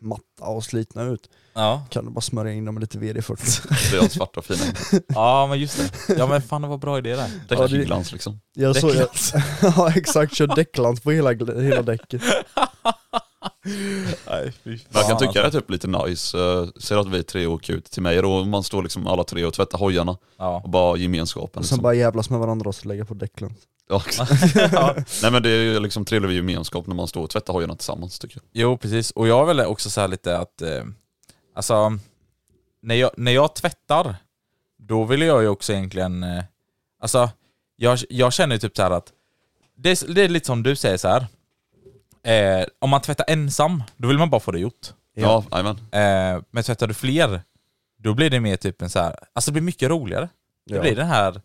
[0.00, 1.30] matta och slitna ut.
[1.54, 1.86] Ja.
[1.90, 3.90] Kan du bara smörja in dem med lite VD40.
[3.90, 4.64] Det är svarta och fina.
[5.08, 5.76] ja men just
[6.08, 6.14] det.
[6.18, 7.28] Ja men fan det var bra idé där.
[7.48, 8.40] Ja, Däckglans liksom.
[8.54, 8.90] Jag såg,
[9.62, 11.30] ja exakt, kör däcklans på hela,
[11.60, 12.22] hela däcket.
[13.64, 14.52] Nej,
[14.90, 15.40] jag kan tycka alltså.
[15.42, 16.38] det är typ lite nice.
[16.38, 19.44] Uh, ser att vi tre åker ut till mig då man står liksom alla tre
[19.44, 20.60] och tvättar hojarna Ja.
[20.64, 21.48] och bara gemenskapen.
[21.48, 21.82] Och sen Liksom.
[21.82, 23.54] bara jävlas med varandra och så lägga på däcklans.
[24.72, 24.94] Ja.
[25.22, 28.18] Nej men det är ju liksom trevlig gemenskap när man står och tvättar hojarna tillsammans
[28.18, 28.44] tycker jag.
[28.52, 30.84] Jo precis, och jag vill också säga lite att, eh,
[31.54, 31.98] alltså,
[32.82, 34.16] när jag, när jag tvättar,
[34.78, 36.44] då vill jag ju också egentligen, eh,
[37.02, 37.30] alltså,
[37.76, 39.12] jag, jag känner ju typ så här att,
[39.76, 41.26] det är, det är lite som du säger så här.
[42.26, 44.92] Eh, om man tvättar ensam, då vill man bara få det gjort.
[45.14, 45.76] Ja, jajamän.
[45.76, 47.42] Eh, men tvättar du fler,
[48.02, 50.28] då blir det mer typ en så här, alltså det blir mycket roligare.
[50.66, 50.80] Det Ja.
[50.80, 51.40] blir den här,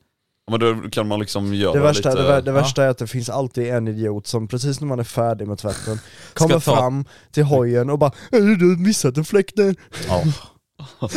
[0.49, 2.21] Ja, men då kan man liksom göra Det värsta, lite...
[2.21, 4.99] det, vär- det värsta är att det finns alltid en idiot som precis när man
[4.99, 5.99] är färdig med tvätten
[6.33, 9.75] kommer ta- fram till hojen och bara "Äh, Du har missat en fläck där.
[10.07, 10.23] ja,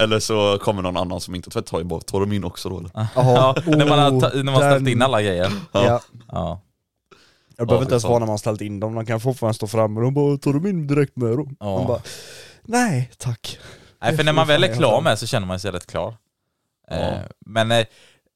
[0.00, 2.78] Eller så kommer någon annan som inte tvättar hojen bara, tar de in också då
[2.78, 2.90] eller?
[3.14, 5.52] ja när man har, oh, ta- när man har ställt den- in alla grejer.
[5.72, 6.00] Ja.
[6.32, 6.60] Ja.
[7.56, 9.66] Jag behöver Ja, inte ens vara när man ställt in dem, de kan fortfarande stå
[9.66, 11.78] framme och de bara 'Tar de in direkt med dem?' Ja.
[11.78, 12.02] Man bara
[12.62, 13.58] Nej tack.
[14.02, 16.16] Nej för när man väl är klar med så känner man sig rätt klar.
[16.90, 17.86] Eh, men eh,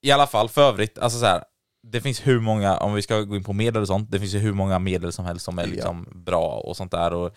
[0.02, 1.44] i alla fall för övrigt, alltså så här,
[1.82, 4.34] det finns hur många, om vi ska gå in på medel och sånt, det finns
[4.34, 5.68] ju hur många medel som helst som är Ja.
[5.72, 7.34] liksom bra och sånt där och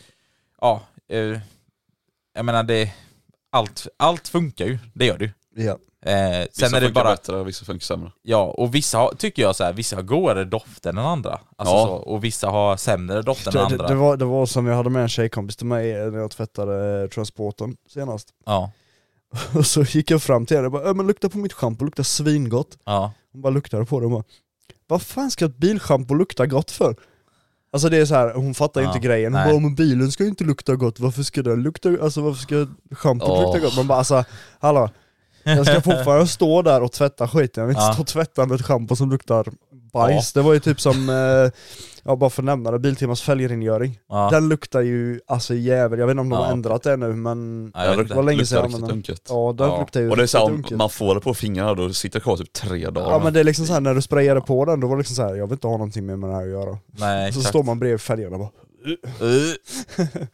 [0.62, 1.40] ja, eh,
[2.34, 2.94] jag menar det,
[3.52, 5.32] allt, allt funkar ju, det gör det ju.
[5.56, 5.78] Ja.
[6.06, 8.12] Eh, Vissa sen är det funkar bara, bättre, vissa funkar sämre.
[8.22, 11.40] ja, och vissa har, tycker jag så här, vissa har godare dofter än andra.
[11.58, 11.86] Alltså Ja.
[11.86, 13.78] så, och vissa har sämre dofter än Det, andra.
[13.88, 16.32] det, det, var, det var som jag hade med en tjejkompis till mig när jag
[16.32, 18.28] tvättade transporten senast.
[18.46, 18.72] Ja,
[19.56, 21.86] Och så gick jag fram till henne och bara "Äh, men lukta på mitt schampo,
[21.86, 22.78] luktar svingott.
[22.86, 24.24] ja, Hon bara luktade på det och bara
[24.88, 26.96] Vad fan ska ett bilschampo lukta gott för?
[27.74, 29.52] Alltså det är så här, hon fattar Ja, inte grejen, hon nej.
[29.54, 32.68] bara men bilen ska ju inte lukta gott, varför ska den lukta, alltså varför ska
[32.96, 33.42] schampot Åh.
[33.42, 33.76] lukta gott?
[33.78, 34.24] Man bara alltså,
[34.60, 34.90] hallå
[35.44, 37.94] Jag ska fortfarande stå där och tvätta skiten, jag vill inte Ja.
[37.94, 39.48] stå och tvätta med ett schampo som luktar
[39.94, 40.34] bajs.
[40.34, 41.52] Det var ju typ som, eh,
[42.04, 44.00] ja bara för att nämna det, Biltemas fälgrengöring.
[44.10, 44.30] ja.
[44.32, 46.46] Den luktar ju alltså jävel, jag vet inte om de Ja.
[46.46, 49.16] har ändrat det nu men Ja, det var länge sedan jag använde den.
[49.30, 49.80] Ja den Ja.
[49.80, 52.24] luktar ju Och det är så här, man får det på fingrarna då sitter det
[52.24, 53.12] kvar typ tre dagar.
[53.12, 55.16] Ja men det är liksom såhär när du sprayade på den, då var det liksom
[55.16, 56.78] såhär, jag vill inte ha någonting med det här att göra.
[56.88, 57.50] Nej, Så exakt.
[57.50, 58.50] står man bredvid fälgarna bara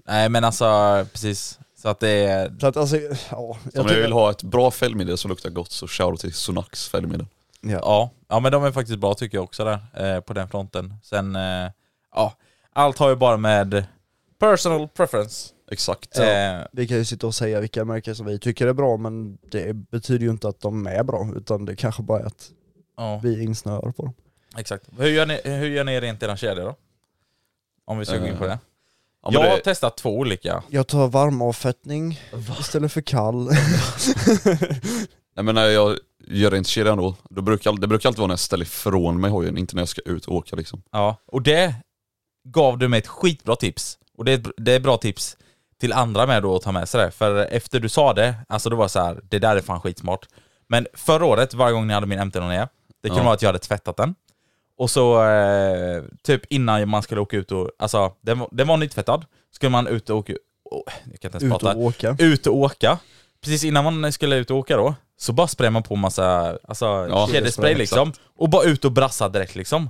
[0.08, 0.66] Nej men alltså,
[1.14, 1.60] precis.
[1.88, 2.56] Så att det är...
[2.60, 2.98] Så att alltså,
[3.32, 6.34] ja, jag om ni vill ha ett bra fällmedel som luktar gott så shoutout till
[6.34, 7.26] Sonax fällmedel.
[7.62, 7.70] ja.
[7.84, 9.80] Ja, ja men de är faktiskt bra tycker jag också där,
[10.16, 10.94] eh, på den fronten.
[11.04, 11.72] Sen, eh,
[12.16, 12.34] ja,
[12.74, 13.86] allt har ju bara med
[14.40, 15.54] personal preference.
[15.72, 16.20] Exakt.
[16.20, 16.26] Eh,
[16.72, 19.74] Vi kan ju sitta och säga vilka märken som vi tycker är bra men det
[19.74, 22.52] betyder ju inte att de är bra utan det kanske bara är att
[22.98, 24.14] ja, vi insnöar på dem.
[24.58, 24.86] exakt.
[24.98, 26.76] Hur gör, ni, hur gör ni rent eran kedja då?
[27.86, 28.60] Om vi ska gå in på det.
[29.24, 30.64] Ja, jag har det, testat två olika.
[30.70, 32.20] Jag tar varmavfettning
[32.60, 33.50] istället för kall.
[35.36, 35.98] nej, men när jag
[36.28, 39.32] gör rent kedjan då, då brukar, det brukar alltid vara när jag ställer ifrån mig
[39.32, 40.82] hojen, inte när jag ska ut och åka liksom.
[40.92, 41.76] Ja, och det
[42.50, 43.98] gav du mig ett skitbra tips.
[44.18, 45.38] Och det är, ett- det är ett bra tips
[45.80, 47.12] till andra med då att ta med sig det.
[47.12, 50.26] För efter du sa det, alltså det var så här, det där är fan skitsmart.
[50.70, 52.68] Men förra året, varje gång ni hade min MT-09,
[53.04, 53.24] det kunde Ja.
[53.26, 54.16] vara att jag hade tvättat den.
[54.78, 58.78] Och så eh, typ innan man skulle åka ut och, alltså den, var- den var
[58.78, 60.34] nytvättad, skulle man ut och åka,
[60.72, 61.78] oh, jag kan inte ens Ut prata.
[61.78, 62.16] och åka.
[62.20, 63.00] Ut och åka.
[63.42, 66.86] Precis innan man skulle ut och åka då, så bara sprayar man på massa, alltså
[66.86, 67.80] Ja, kedjespray exakt.
[67.80, 68.14] liksom.
[68.38, 69.90] Och bara ut och brassa direkt liksom.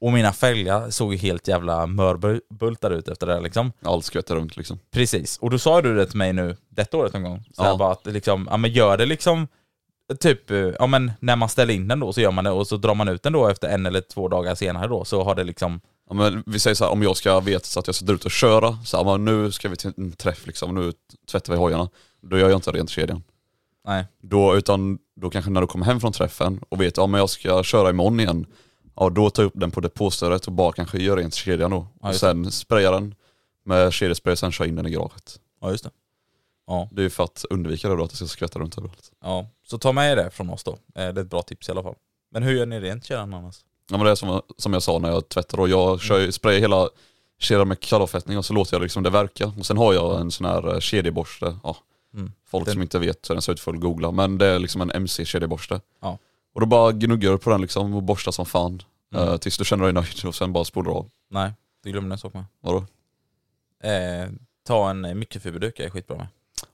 [0.00, 3.72] Och mina fälgar såg ju helt jävla mörbultade ut efter det liksom.
[3.82, 4.78] Allt skvätter runt liksom.
[4.90, 7.44] Precis, och då sa du det till mig nu, detta året någon gång.
[7.52, 7.76] Så Ja.
[7.76, 9.48] bara att liksom, ja men gör det liksom
[10.20, 12.66] Typ, eh, ja men när man ställer in den då så gör man det och
[12.66, 15.34] så drar man ut den då efter en eller två dagar senare då så har
[15.34, 17.94] det liksom Ja, men vi säger så här, om jag ska veta så att jag
[17.96, 20.74] ska dra ut och köra, så här, men nu ska vi till en träff liksom,
[20.74, 20.92] nu
[21.30, 21.88] tvättar vi hojarna.
[22.22, 23.22] Då gör jag inte rent kedjan.
[23.86, 24.04] Nej.
[24.22, 27.30] Då, utan då kanske när du kommer hem från träffen och vet att ja, jag
[27.30, 28.46] ska köra imorgon igen,
[28.96, 31.86] ja då tar jag upp den på depåstöret och bara kanske gör rent kedjan då.
[32.02, 33.14] Ja, och sen sprayar den
[33.64, 35.40] med kedjespray, sen kör in den i garaget.
[35.60, 35.90] Ja just det.
[36.66, 39.12] Ja, Det är ju för att undvika det då, att det ska skvätta runt överallt.
[39.22, 39.46] ja.
[39.66, 40.70] Så ta med det från oss då.
[40.72, 41.94] Eh, Det är ett bra tips i alla fall.
[42.30, 43.56] Men hur gör ni rent kedjan annars?
[43.90, 46.32] Ja men det är som, som jag sa när jag tvättar då, jag kör, Mm.
[46.32, 46.88] sprayar hela
[47.38, 49.52] kedjan med kallavfettning och så låter jag liksom det verka.
[49.58, 51.76] Och sen har jag en sån här eh, kedjeborste, ja,
[52.14, 52.32] Mm.
[52.46, 54.80] folk Den- som inte vet hur den ser ut får googla, men det är liksom
[54.80, 55.80] en MC-kedjeborste.
[56.00, 56.18] Ja.
[56.54, 58.82] Och då bara gnuggar du på den liksom och borstar som fan.
[59.14, 59.28] Mm.
[59.28, 61.10] eh, tills du känner dig nöjd och sen bara spolar du av.
[61.28, 61.52] Nej,
[61.82, 62.44] du glömde en sak med.
[62.60, 62.84] Vadå?
[63.82, 64.28] Eh,
[64.66, 66.26] ta en mikrofiberduk är skitbra med.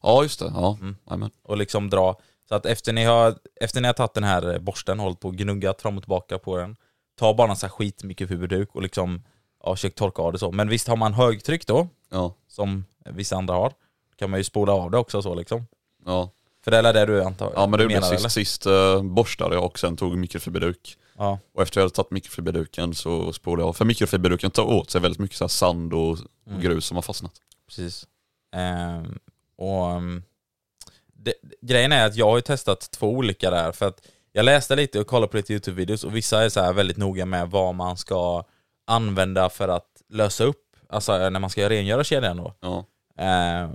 [0.03, 0.78] Ja just det, ja.
[1.11, 1.30] Mm.
[1.43, 2.16] Och liksom dra,
[2.51, 5.28] så att efter ni har, efter ni har tagit den här borsten och hållit på
[5.28, 6.76] och gnuggat fram och tillbaka på den,
[7.18, 9.22] ta bara en sån här skit mikrofiberduk och liksom,
[9.64, 10.53] ja försök torka av det så.
[10.53, 12.34] Men visst har man högtryck då, Ja.
[12.48, 13.72] som vissa andra har.
[14.16, 15.66] Kan man ju spola av det också så liksom.
[16.07, 16.30] Ja.
[16.64, 18.28] För det är det du antar Ja men det menar, sist, eller?
[18.28, 20.96] sist uh, borstade jag och sen tog mikrofiberduk.
[21.18, 21.38] Ja.
[21.55, 23.72] Och efter jag hade tagit mikrofiberduken så spolade jag av.
[23.72, 26.61] För mikrofiberduken tar åt sig väldigt mycket så sand och, Mm.
[26.62, 27.32] grus som har fastnat.
[27.66, 28.07] Precis.
[28.53, 29.18] Ehm,
[29.57, 30.22] och ehm,
[31.22, 34.76] det, grejen är att jag har ju testat två olika där för att jag läste
[34.76, 37.74] lite och kollade på lite YouTube-videos och vissa är så här väldigt noga med vad
[37.74, 38.44] man ska
[38.86, 42.54] använda för att lösa upp, alltså när man ska rengöra kedjan då.
[42.60, 42.84] Ja.
[43.18, 43.70] Ehm,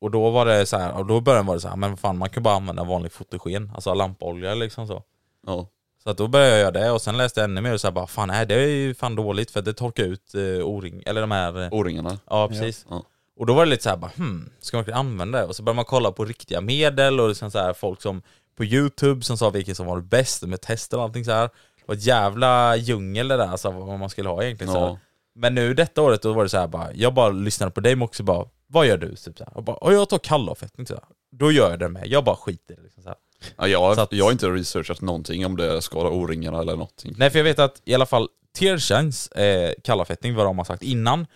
[0.00, 1.98] och då var det så här, och då började var det så här, men vad
[1.98, 5.02] fan man kan bara använda vanlig fotogen, alltså lampolja liksom så.
[5.46, 5.68] Ja.
[6.02, 7.86] Så att då började jag göra det och sen läste jag ännu mer och så
[7.86, 11.02] här, bara fan nej det är ju fan dåligt för det torkar ut eh, o-ring,
[11.06, 12.18] eller de här eh, O-ringarna.
[12.26, 12.86] Ja precis.
[12.90, 13.02] Ja.
[13.36, 15.44] Och då var det lite så här bara hmm, ska man verkligen använda det?
[15.44, 18.22] Och så började man kolla på riktiga medel och liksom så här, folk som
[18.56, 21.42] på youtube som sa vilket som var det bästa med tester och allting så här.
[21.42, 24.86] Det var ett jävla djungel det där alltså vad man skulle ha egentligen så här.
[24.86, 24.98] Ja.
[25.34, 27.94] Men nu detta året då var det så här bara, jag bara lyssnade på dig
[27.96, 29.16] Moxie bara, vad gör du?
[29.16, 29.56] Typ så här.
[29.56, 31.02] Och bara, "Åh, jag tar kallavfettning så här.
[31.32, 33.18] Då gör jag det med, jag bara skiter liksom så här.
[33.56, 37.14] Ja, jag, Så att- jag har inte researchat någonting om det skadar O-ringarna eller någonting.
[37.18, 38.28] Nej för jag vet att i alla fall
[38.58, 41.26] Tearshines eh, kallavfettning, vad de har sagt innan,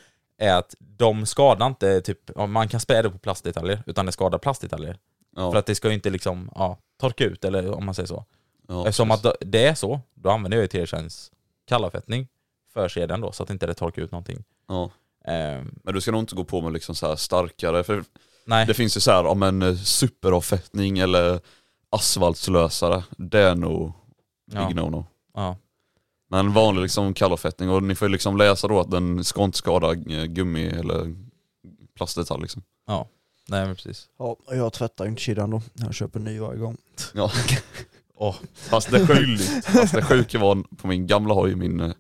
[0.41, 4.13] är att de skadar inte typ, ja, man kan spä det på plastdetaljer, utan det
[4.13, 4.99] skadar plastdetaljer.
[5.37, 5.51] Ja.
[5.53, 8.25] För att det ska ju inte liksom, ja, torka ut eller om man säger så.
[8.69, 9.27] Ja, Eftersom precis.
[9.27, 11.31] att det är så, då använder jag ju Tearshines
[11.67, 12.29] kallavfettning
[12.73, 14.45] för kedjan då, så att inte det torkar ut någonting.
[14.69, 14.91] Ja.
[15.25, 18.05] Ehm, Men du ska nog inte gå på med liksom så starkare, för
[18.45, 21.41] nej, det finns ju så här om en eh, superavfettning eller
[21.91, 23.93] asfaltslösare, det är nog
[24.53, 24.67] Ja.
[24.67, 25.05] big no-no.
[25.35, 25.57] ja.
[26.33, 29.59] Men vanlig liksom kallavfettning och ni får ju liksom läsa då att den ska inte
[29.59, 31.15] skada eh, gummi eller
[31.97, 32.63] plastdetalj liksom.
[32.87, 33.09] ja.
[33.49, 34.09] Nej men precis.
[34.19, 35.63] Ja, och jag tvättar ju inte kedjan då.
[35.75, 36.77] Jag köper ny varje gång.
[37.15, 37.31] Ja.
[38.17, 41.93] Åh, Fast det sjuka, fast det sjuka var på min gamla hoj, min, eh,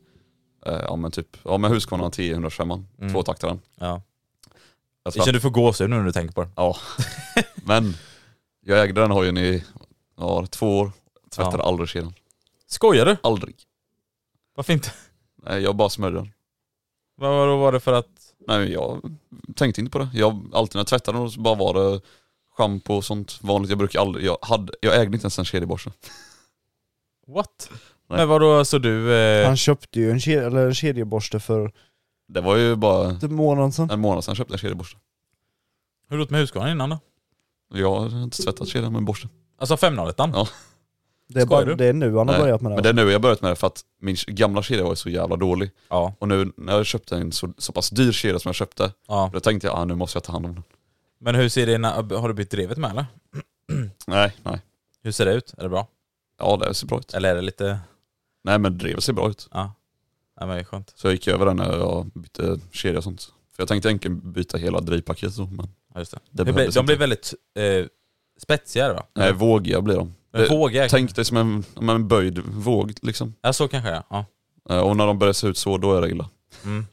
[0.66, 3.12] ja men typ, ja med Husqvarna T125, Mm.
[3.12, 3.61] tvåtaktaren.
[3.81, 4.03] ja.
[5.03, 6.51] Jag känner du får gåshud nu när du tänker på det.
[6.57, 6.76] Ja.
[7.55, 7.95] Men
[8.61, 9.64] jag ägde den hojen i
[10.16, 10.93] ja, två år,
[11.31, 11.68] tvättade Ja.
[11.68, 12.14] aldrig kedjan.
[12.66, 13.16] Skojar du?
[13.22, 13.57] Aldrig.
[14.61, 14.90] Varför inte?
[15.42, 16.32] Nej jag bara smörjde den.
[17.16, 18.06] Vad vad var det för att...
[18.48, 19.00] Nej men jag
[19.56, 20.08] tänkte inte på det.
[20.14, 22.00] Jag, alltid när jag tvättade den så bara var det
[22.56, 23.70] schampo och sånt vanligt.
[23.70, 25.92] Jag brukar aldrig, jag, hade, jag ägde inte ens en kedjeborste.
[27.26, 27.70] What?
[27.70, 28.18] Nej.
[28.18, 29.14] Men vadå, så du...
[29.14, 31.72] Eh, Han köpte ju en, kedja, eller en kedjeborste för
[32.28, 33.90] Det var ju bara en månad sedan.
[33.90, 34.98] en månad sedan jag köpte en kedjeborste.
[36.08, 36.98] hur har du gjort med Husqvarna innan då?
[37.74, 39.28] Jag har inte tvättat kedjan med en borste.
[39.58, 40.48] Alltså 501 Ja.
[41.33, 41.74] Det är, Skojar bara, du?
[41.74, 42.74] det är nu han har Nej, börjat med det.
[42.74, 44.95] Men det är nu jag har börjat med det för att min gamla kedja var
[44.95, 45.70] så jävla dålig.
[45.89, 46.14] Ja.
[46.18, 49.31] Och nu när jag köpte en så, så pass dyr kedja som jag köpte, ja.
[49.33, 50.62] då tänkte jag ah, nu måste jag ta hand om den.
[51.20, 53.07] Men hur ser det när, har du bytt drevet med eller?
[54.07, 54.61] Nej, nej.
[55.03, 55.55] Hur ser det ut?
[55.59, 55.87] Är det bra?
[56.39, 57.14] Ja det ser bra ut.
[57.14, 57.78] Eller är det lite...
[58.45, 59.49] Nej men drevet ser bra ut.
[59.53, 59.72] Ja.
[60.41, 60.93] Nej men det är skönt.
[60.97, 63.22] Så jag gick över den när jag bytte kedja och sånt.
[63.57, 66.18] För jag tänkte egentligen byta hela drivpaketet då, men Ja, just det.
[66.31, 67.87] det Det blir, behövdes de blir väldigt eh,
[68.43, 69.07] spetsigare va?
[69.14, 70.14] Nej, vågiga blir de.
[70.31, 70.89] Det- vågiga?
[70.89, 73.35] Tänk dig som en, en böjd våg liksom.
[73.43, 74.03] Ja så kanske ja.
[74.11, 74.24] ja.
[74.74, 76.28] Eh, Och när de börjar se ut så, då är det illa.
[76.64, 76.87] Mm.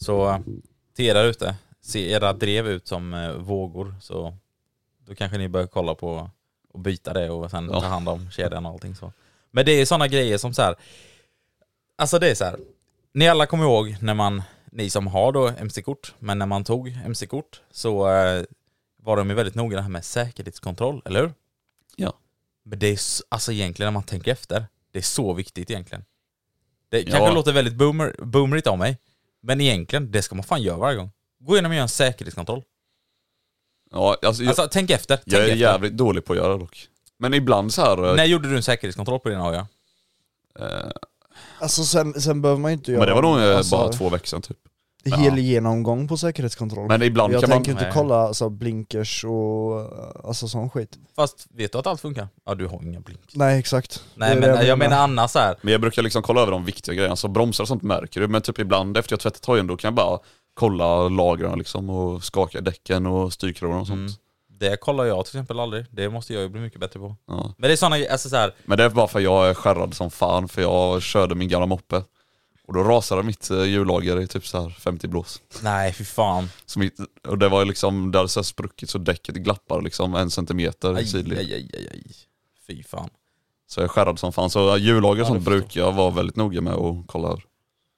[0.00, 0.42] Så
[0.96, 4.34] till er där ute, ser era drev ut som eh, vågor så
[5.06, 6.30] då kanske ni bör kolla på
[6.72, 7.80] och byta det och sen Ja.
[7.80, 9.12] ta hand om kedjan och allting så.
[9.50, 10.74] Men det är sådana grejer som så här.
[11.98, 12.56] Alltså det är så här.
[13.12, 14.42] Ni alla kommer ihåg när man,
[14.72, 18.42] ni som har då MC-kort, men när man tog MC-kort så eh,
[19.02, 21.32] var de ju väldigt noga det här med säkerhetskontroll, eller hur?
[22.00, 22.12] Ja.
[22.64, 22.98] Men det är
[23.28, 26.04] alltså egentligen när man tänker efter, det är så viktigt egentligen.
[26.88, 27.10] Det Ja.
[27.16, 28.98] kanske låter väldigt boomer, boomerigt av mig,
[29.42, 31.10] men egentligen, det ska man fan göra varje gång.
[31.40, 32.62] Gå igenom och göra en säkerhetskontroll.
[33.90, 35.16] Ja, alltså, jag, Alltså tänk efter.
[35.16, 35.56] Tänk jag är efter.
[35.56, 36.88] jävligt dålig på att göra det dock.
[37.18, 38.08] Men ibland så här...
[38.10, 39.66] eh, När gjorde du en säkerhetskontroll på dina hojar?
[40.60, 40.66] eh,
[41.58, 43.92] Alltså sen, sen behöver man ju inte göra men det var nog eh, alltså, bara
[43.92, 44.58] två veckor sedan typ.
[45.04, 46.88] Hel genomgång på säkerhetskontroll.
[46.88, 47.56] Men ibland jag kan man...
[47.56, 47.92] tänker inte Nej.
[47.94, 50.98] kolla alltså, blinkers och alltså sån skit.
[51.16, 52.28] Fast vet du att allt funkar?
[52.46, 53.20] Ja du har inga blink.
[53.34, 54.04] Nej exakt.
[54.14, 55.56] Nej men det jag menar annars så här.
[55.62, 58.28] Men jag brukar liksom kolla över de viktiga grejerna, så bromsar och sånt märker du.
[58.28, 60.18] Men typ ibland efter jag tvättat hojen då kan jag bara
[60.54, 63.98] kolla lagren liksom och skaka däcken och styrkronan och sånt.
[63.98, 64.12] Mm.
[64.60, 65.86] Det kollar jag till exempel aldrig.
[65.90, 67.16] Det måste jag ju bli mycket bättre på.
[67.26, 67.54] Ja.
[67.58, 68.54] Men det är såna, alltså så här.
[68.64, 71.48] Men det är bara för att jag är skärrad som fan för jag körde min
[71.48, 72.02] gamla moppe.
[72.70, 75.42] Och då rasade mitt eh, hjullager i typ så här 50 blås.
[75.62, 76.50] Nej fy fan.
[76.66, 80.30] Så mitt, och det var liksom, det hade så spruckit så däcket glappar liksom en
[80.30, 81.38] centimeter Aj, sidled.
[81.38, 82.02] aj, aj, aj, aj.
[82.66, 83.08] Fy fan.
[83.66, 84.50] Så jag är skärrad som fan.
[84.50, 87.38] Så hjullager Ja, och sånt brukar jag vara väldigt noga med att kolla.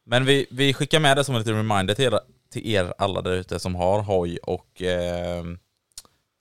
[0.06, 2.20] Men vi, vi skickar med det som en liten reminder till er,
[2.52, 5.44] till er alla där ute som har hoj och eh,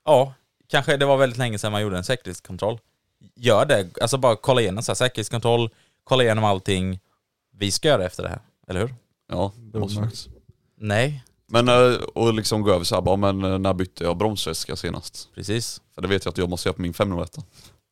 [0.06, 0.34] ja,
[0.70, 2.80] kanske det var väldigt länge sedan man gjorde en säkerhetskontroll.
[3.36, 5.70] Gör det, alltså bara kolla igenom så här, säkerhetskontroll,
[6.04, 7.00] kolla igenom allting.
[7.62, 8.96] Vi ska göra efter det här, eller hur?
[9.28, 10.10] Ja, det måste Mm.
[10.10, 10.30] faktiskt.
[10.78, 11.24] Nej.
[11.48, 14.76] Men eh, och liksom gå över så här, bara, men eh, när bytte jag bromsväska
[14.76, 15.30] senast?
[15.36, 15.82] Precis.
[15.96, 17.38] För det vet jag att jag måste göra på min 501.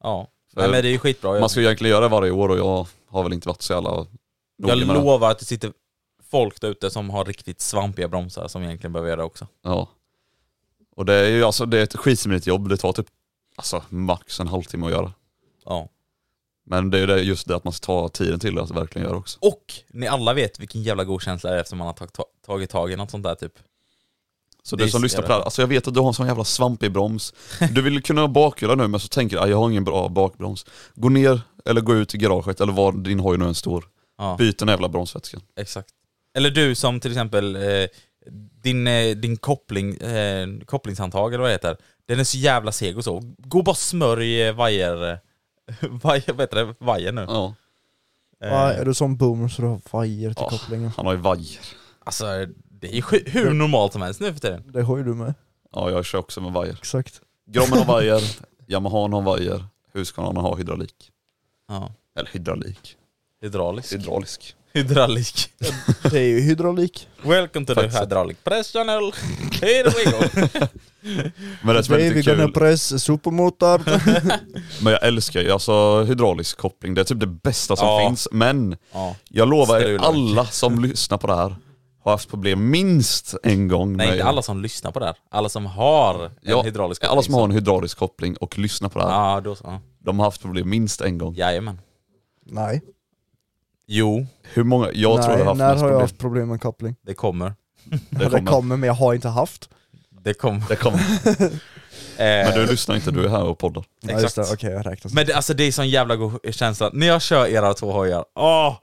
[0.03, 0.27] Ja.
[0.53, 1.39] För Nej men det är ju skitbra.
[1.39, 3.73] Man ska ju egentligen göra det varje år och jag har väl inte varit så
[3.73, 4.07] jävla noga
[4.57, 4.93] jag med det.
[4.93, 5.73] lovar att det sitter
[6.23, 9.47] folk där ute som har riktigt svampiga bromsar som egentligen behöver göra det också.
[9.63, 9.87] Ja.
[10.95, 13.07] Och det är ju alltså, det är ett skitsmidigt jobb, det tar typ
[13.55, 15.13] alltså, max en halvtimme att göra.
[15.65, 15.89] Ja.
[16.69, 19.17] Men det är just det att man ska ta tiden till det att verkligen göra
[19.17, 19.39] också.
[19.41, 22.25] Och ni alla vet vilken jävla god känsla det är efter man har tag- ta-
[22.45, 23.53] tagit tag i något sånt där typ.
[24.63, 26.13] Så Det du som lyssnar på det här, alltså jag vet att du har en
[26.13, 27.33] sån jävla svampig broms.
[27.71, 30.09] Du vill kunna ha bakhjular nu men så tänker du att jag har ingen bra
[30.09, 30.65] bakbroms.
[30.95, 33.85] Gå ner eller gå ut i garaget eller var din hoj nu än står.
[34.17, 34.35] Ja.
[34.39, 35.41] Byt den jävla bromsvätskan.
[35.59, 35.89] Exakt.
[36.37, 37.87] Eller du som till exempel, eh,
[38.63, 42.97] din, eh, din koppling, eh, kopplingshandtag eller vad det heter, den är så jävla seg
[42.97, 43.19] och så.
[43.37, 45.19] Gå och bara smörj eh, vajer,
[46.03, 47.21] vajer, vad heter det, vajer nu.
[47.27, 47.55] Ja.
[48.43, 50.49] Eh, Ja, är du sån boomer så du har vajer till Ja.
[50.49, 50.91] kopplingen?
[50.97, 51.59] Han har ju vajer.
[51.99, 52.25] Alltså
[52.71, 54.63] det är ju hur normalt som helst nu för tiden.
[54.71, 55.33] Det har ju du med.
[55.71, 56.73] Ja jag kör också med vajer.
[56.73, 57.21] Exakt.
[57.45, 58.21] Grommen har vajer,
[58.67, 61.11] Yamaha har vajer, Husqvarna har hydraulik.
[61.67, 61.91] Ja.
[62.15, 62.95] Eller hydraulik.
[63.41, 63.93] Hydraulisk.
[63.93, 64.55] Hydraulisk.
[64.73, 65.49] Hydraulik.
[66.11, 67.07] Det är ju hydraulik.
[67.23, 67.97] Welcome to Faktiskt.
[67.97, 69.11] the hydraulic press channel.
[69.61, 70.57] Here we go.
[71.63, 73.81] Men det som är Baby lite gonna kul, press supermotor.
[74.83, 78.07] men jag älskar ju alltså hydraulisk koppling, det är typ det bästa som Ja.
[78.07, 78.27] finns.
[78.31, 79.15] Men ja.
[79.29, 80.03] jag lovar er, Strular.
[80.07, 81.55] alla som lyssnar på det här
[82.03, 85.15] har haft problem minst en gång Nej med inte alla som lyssnar på det här.
[85.31, 88.99] Alla som har en Ja, hydraulisk alla som har en hydraulisk koppling och lyssnar på
[88.99, 89.79] det här, Ja, då så.
[89.99, 91.35] De har haft problem minst en gång.
[91.35, 91.81] Jajamän.
[92.45, 92.81] Nej.
[93.91, 94.89] Jo, Hur många?
[94.93, 96.01] Jag tror jag har haft när mest har jag problem.
[96.01, 96.95] haft problem med koppling?
[97.05, 97.53] det kommer.
[97.83, 98.51] Det Det kommer.
[98.51, 98.77] kommer.
[98.77, 99.69] men jag har inte haft.
[100.23, 100.63] Det kommer.
[100.69, 100.99] Det kommer.
[102.17, 103.83] Eh, Men du lyssnar inte, du är här och poddar.
[104.01, 104.53] Ja, just det, Exakt.
[104.59, 105.11] okej jag räknar.
[105.15, 106.89] Men det, alltså det är sån jävla god känsla.
[106.93, 108.77] När jag kör era två hojar, åh!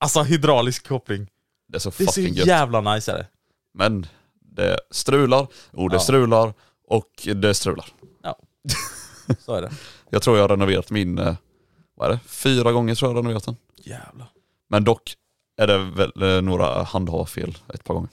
[0.00, 1.26] Alltså hydraulisk koppling.
[1.68, 2.46] Det är så Det är så fucking gött.
[2.46, 3.26] jävla nice är det.
[3.74, 4.06] Men
[4.56, 6.00] det strular, och det Ja.
[6.00, 6.52] strular,
[6.88, 7.86] och det strular.
[8.22, 8.38] Ja.
[9.40, 9.70] Så är det.
[10.10, 11.34] Jag tror jag har renoverat min, eh,
[11.96, 13.56] vad är det, fyra gånger tror jag jag har renoverat den.
[13.86, 14.28] Jävlar.
[14.68, 15.14] Men dock
[15.58, 18.10] är det väl eh, några handhavfel ett par gånger.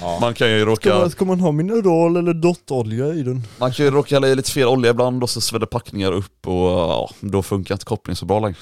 [0.00, 0.18] Ja.
[0.20, 3.42] Man kan ju Ska råka, man, ska man ha mineral eller dottolja i den?
[3.58, 6.46] man kan ju råka hälla i lite fel olja ibland och så sväller packningar upp
[6.46, 8.56] och ja, då funkar inte kopplingen så bra längre.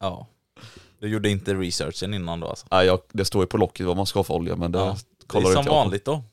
[0.00, 0.26] ja.
[1.00, 2.66] Du gjorde inte researchen innan då alltså?
[2.70, 4.78] Nej, jag, det står ju på locket vad man ska ha för olja men det
[4.78, 4.96] Ja.
[5.22, 6.22] Det kollar är inte som vanligt då.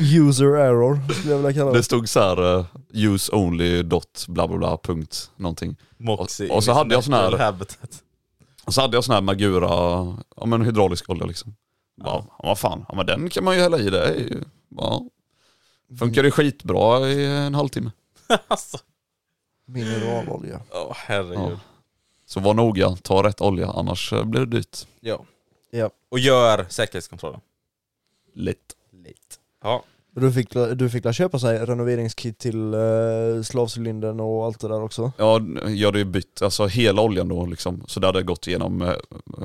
[0.00, 1.82] User error skulle jag vilja kalla Det det.
[1.82, 5.76] stod så här uh, use only dot bla bla bla punkt någonting.
[5.98, 8.02] Moxie Och- och så hade jag sån här- habitat.
[8.64, 9.68] Och så hade jag sån här Magura,
[10.36, 11.54] ja men hydraulisk olja liksom.
[12.04, 14.04] Ja, ja vad fan, ja men den kan man ju hälla i det.
[14.04, 14.44] är ju-
[14.76, 15.02] Ja.
[15.98, 17.90] Funkar det skitbra i en halvtimme.
[18.48, 18.78] alltså.
[19.66, 20.60] Mineralolja.
[20.70, 21.38] Åh herregud.
[21.52, 21.58] Ja.
[22.26, 24.86] Så var noga, ta rätt olja annars eh, blir det dyrt.
[25.00, 25.24] Ja.
[25.76, 25.90] Ja.
[26.08, 27.40] Och gör säkerhetskontrollen.
[28.34, 28.58] Lätt.
[28.90, 29.36] Lite.
[29.62, 29.84] Ja.
[30.14, 34.82] Du fick, du fick la köpa sig renoveringskit till uh, slavcylindern och allt det där
[34.82, 35.12] också?
[35.16, 37.84] Ja, jag hade ju bytt alltså hela oljan då liksom.
[37.86, 38.94] Så det hade gått igenom, eh,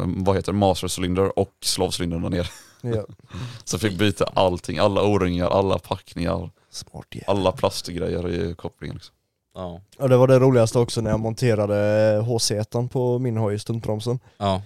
[0.05, 2.47] vad heter det, master cylinder och slavcylindern där nere.
[2.82, 3.05] Ja.
[3.63, 7.25] Så fick byta allting, alla o-ringar, alla packningar, Smart jävel.
[7.28, 8.95] alla plastgrejer i kopplingen.
[8.95, 9.15] Liksom.
[9.55, 9.82] Ja.
[9.97, 11.73] Ja det var det roligaste också när jag monterade
[12.21, 14.19] HC1 på min hoj, stuntbromsen.
[14.38, 14.61] Ja.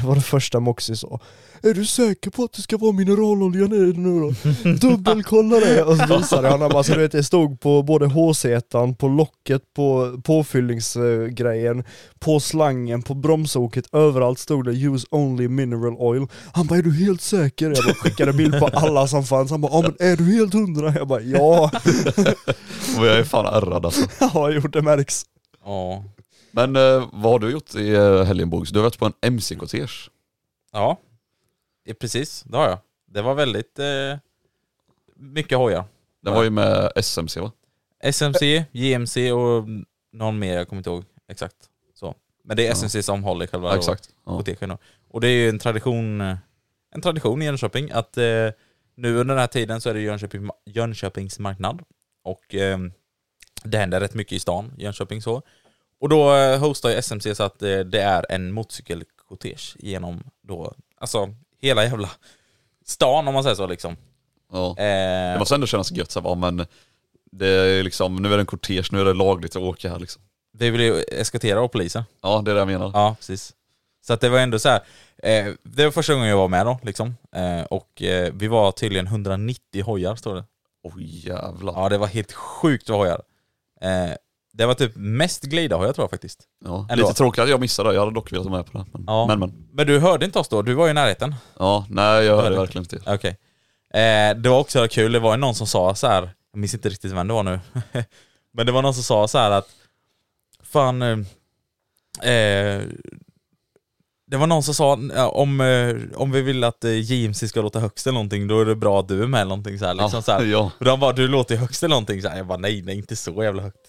[0.00, 1.20] Det var det första Moxie sa.
[1.62, 4.32] Är du säker på att det ska vara mineralolja i nu då?
[4.88, 5.82] Dubbelkolla det!
[5.82, 10.20] Och så visade han alltså, du vet, det stod på både HC1, på locket, på
[10.24, 11.84] påfyllningsgrejen,
[12.18, 16.92] på slangen, på bromsoket, överallt stod det 'Use only mineral oil' Han bara 'Är du
[17.04, 20.16] helt säker?' Jag bara skickade bild på alla som fanns, han bara 'Ja men är
[20.16, 21.70] du helt hundra?' Jag bara 'Ja'
[22.98, 24.06] Och jag är fan ärrad alltså.
[24.20, 25.22] Jag har gjort det märks.
[25.64, 26.04] Ja.
[26.56, 28.70] Men eh, vad har du gjort i eh, helgen Bogs?
[28.70, 30.10] Du har varit på en MC-kortege.
[30.72, 31.00] Ja.
[32.00, 32.78] Precis, det har jag.
[33.06, 34.18] Det var väldigt eh,
[35.16, 35.84] mycket hojar.
[36.22, 37.52] Den var ju med SMC va?
[38.12, 39.64] SMC, JMC och
[40.12, 41.56] någon mer, jag kommer inte ihåg exakt.
[41.94, 42.14] Så.
[42.44, 42.72] Men det är Ja.
[42.72, 44.10] SMC som håller själva Ja, exakt.
[44.26, 44.36] Ja.
[44.36, 44.78] kortegen då.
[45.08, 46.36] Och det är ju en tradition, eh,
[46.94, 48.24] en tradition i Jönköping att eh,
[48.96, 51.82] nu under den här tiden så är det Jönköping, Jönköpings marknad.
[52.22, 52.78] Och eh,
[53.64, 55.42] det händer rätt mycket i stan, Jönköping så.
[56.00, 60.74] Och då eh, hostar ju SMC så att eh, det är en motorcykelkortege genom då,
[60.98, 61.28] alltså
[61.60, 62.10] hela jävla
[62.84, 63.96] stan om man säger så liksom.
[64.52, 64.70] Ja.
[64.70, 66.66] Eh, Det måste ändå kännas gött så här, men
[67.32, 69.98] det är liksom, nu är det en kortege, nu är det lagligt att åka här
[69.98, 70.22] liksom.
[70.52, 72.02] vi vill ju eskortera av polisen.
[72.22, 72.90] Ja det är det jag menar.
[72.94, 73.52] Ja, precis.
[74.06, 74.80] Så att det var ändå så här.
[75.22, 77.16] Eh, det var första gången jag var med då, liksom.
[77.36, 80.44] Eh, och eh, vi var tydligen 190 hojar, står det.
[80.82, 81.72] Oj jävlar.
[81.72, 83.22] Ja, det var helt sjukt vad hojar.
[83.80, 84.10] Eh,
[84.56, 86.42] det var typ mest glida har jag tror faktiskt.
[86.64, 87.02] Ja, Ändå.
[87.02, 88.84] lite tråkigt att jag missade det, jag hade dock velat vara med på det.
[88.92, 89.26] Men, Ja.
[89.26, 89.66] men, men.
[89.72, 90.62] Men du hörde inte oss då?
[90.62, 91.34] Du var ju i närheten.
[91.58, 93.12] Ja, nej jag hörde Hörde verkligen inte.
[93.14, 93.30] Okej.
[93.94, 96.30] Eh, det var också kul, det var ju någon som sa så här.
[96.52, 97.60] jag minns inte riktigt vem det var nu.
[98.52, 99.68] Men det var någon som sa så här att
[100.62, 101.18] Fan eh,
[102.32, 102.82] eh,
[104.26, 107.62] Det var någon som sa ja, om, eh, om vi vill att eh, JMC ska
[107.62, 109.84] låta högst eller någonting, då är det bra att du är med eller någonting så
[109.86, 110.44] här, liksom Ja, så här.
[110.44, 110.70] ja.
[110.78, 112.36] Och de bara, du låter ju högst eller någonting så här.
[112.36, 113.86] Jag bara, nej, nej inte så jävla högt.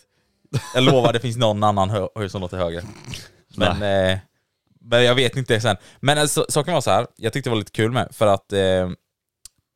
[0.73, 2.81] Jag lovar, det finns någon annan hö- hö- som låter högre.
[3.57, 3.71] Men,
[4.11, 4.17] eh,
[4.81, 5.77] men jag vet inte sen.
[5.99, 7.07] Men alltså, saken var så här.
[7.15, 8.89] jag tyckte det var lite kul med, för att eh,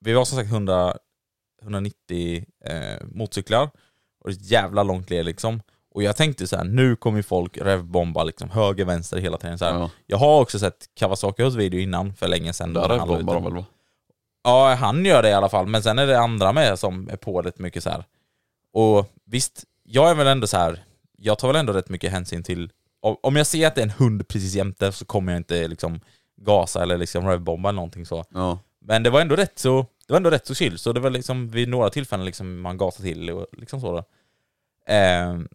[0.05, 0.95] vi var som sagt 100,
[1.61, 3.69] 190 eh, motorcyklar,
[4.23, 5.61] och ett jävla långt led liksom.
[5.95, 9.57] Och jag tänkte så här: nu kommer folk revbomba liksom höger, vänster hela tiden.
[9.57, 9.73] Så här.
[9.73, 9.89] Ja.
[10.05, 12.73] Jag har också sett Kawasakis video innan, för länge sedan.
[12.73, 13.53] Där när han la ut bombar de den.
[13.53, 13.65] väl va?
[14.43, 17.15] Ja, han gör det i alla fall, men sen är det andra med som är
[17.15, 18.03] på rätt mycket så här.
[18.73, 20.83] Och visst, jag är väl ändå så här.
[21.17, 22.71] jag tar väl ändå rätt mycket hänsyn till,
[23.01, 25.99] om jag ser att det är en hund precis jämte så kommer jag inte liksom
[26.41, 28.25] gasa eller liksom rövbomba eller någonting så.
[28.33, 28.59] Ja.
[28.81, 31.09] Men det var ändå rätt så, det var ändå rätt så chill, så det var
[31.09, 34.03] liksom vid några tillfällen liksom man gasade till och liksom så då.
[34.93, 35.47] Ehm,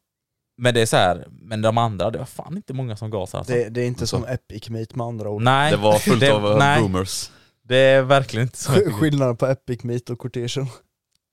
[0.56, 3.38] men det är så här, men de andra, det var fan inte många som gasade
[3.38, 3.52] alltså.
[3.54, 4.16] Det, det är inte Alltså.
[4.18, 5.42] som Epic Meet med andra ord.
[5.42, 6.80] Nej, Det var fullt det- av eh, nej.
[6.82, 7.30] boomers.
[7.62, 8.72] det är verkligen inte så.
[8.72, 10.66] Sk- Skillnaden på Epic Meet och Cortegen.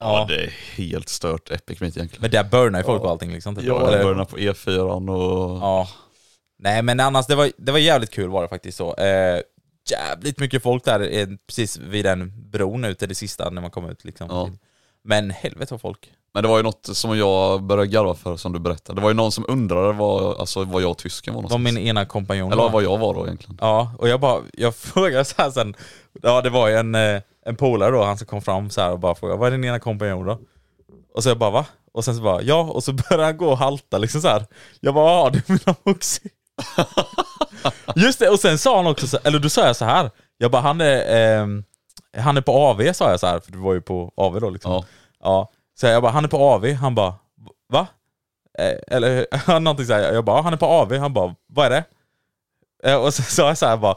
[0.01, 0.25] Ja.
[0.29, 2.21] det är helt stört Epic Meet egentligen.
[2.21, 3.55] Men där burnar ju folk och allting liksom.
[3.55, 3.65] Typ.
[3.65, 5.57] Ja, Eller- jag började på E4 och...
[5.61, 5.87] Ja.
[6.59, 8.95] Nej men annars, det var, det var jävligt kul var det faktiskt så.
[8.95, 9.41] Eh,
[9.91, 13.71] jävligt mycket folk där eh, precis vid den bron ut till det sista när man
[13.71, 14.27] kom ut liksom.
[14.29, 14.49] Ja.
[15.03, 16.11] Men helvete vad folk.
[16.33, 18.99] Men det var ju något som jag började garva för som du berättade.
[18.99, 21.63] Det var ju någon som undrade vad, alltså, vad jag och tysken var någonstans.
[21.75, 22.51] min ena kompanjon.
[22.51, 22.69] Eller va?
[22.69, 23.57] vad jag var då egentligen.
[23.61, 25.75] Ja, och jag bara, jag frågade så här sen,
[26.21, 28.91] ja det var ju en, eh, en polare då, han som kom fram så här
[28.91, 30.39] och bara frågade, vad är din ena kompanjon då?
[31.13, 31.65] Och så jag bara va?
[31.93, 34.45] Och sen så bara, ja, och så började han gå och halta liksom så här.
[34.79, 36.31] Jag bara, ja det är mina Moxie.
[37.95, 40.11] Just det, och sen sa han också så, eller då sa jag så här.
[40.37, 41.63] jag bara, han är, ehm,
[42.17, 44.49] han är på AV sa jag så här, för du var ju på AV då
[44.49, 44.71] liksom.
[44.71, 44.85] Ja.
[45.23, 47.15] Ja, så jag bara, han är på AV, han bara,
[47.69, 47.87] va?
[48.59, 49.25] Eh, eller
[49.59, 51.83] någonting såhär, jag bara, han är på AV, han bara, vad är det?
[52.83, 53.95] Eh, och så sa jag såhär bara,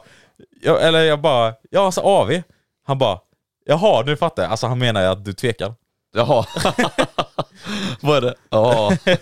[0.61, 2.41] jag, eller jag bara, ja alltså AV.
[2.87, 3.19] Han bara,
[3.65, 5.73] jaha nu fattar jag, alltså han menar ju att du tvekar.
[6.15, 6.45] Jaha.
[8.01, 8.35] vad är det?
[8.49, 8.97] Ja.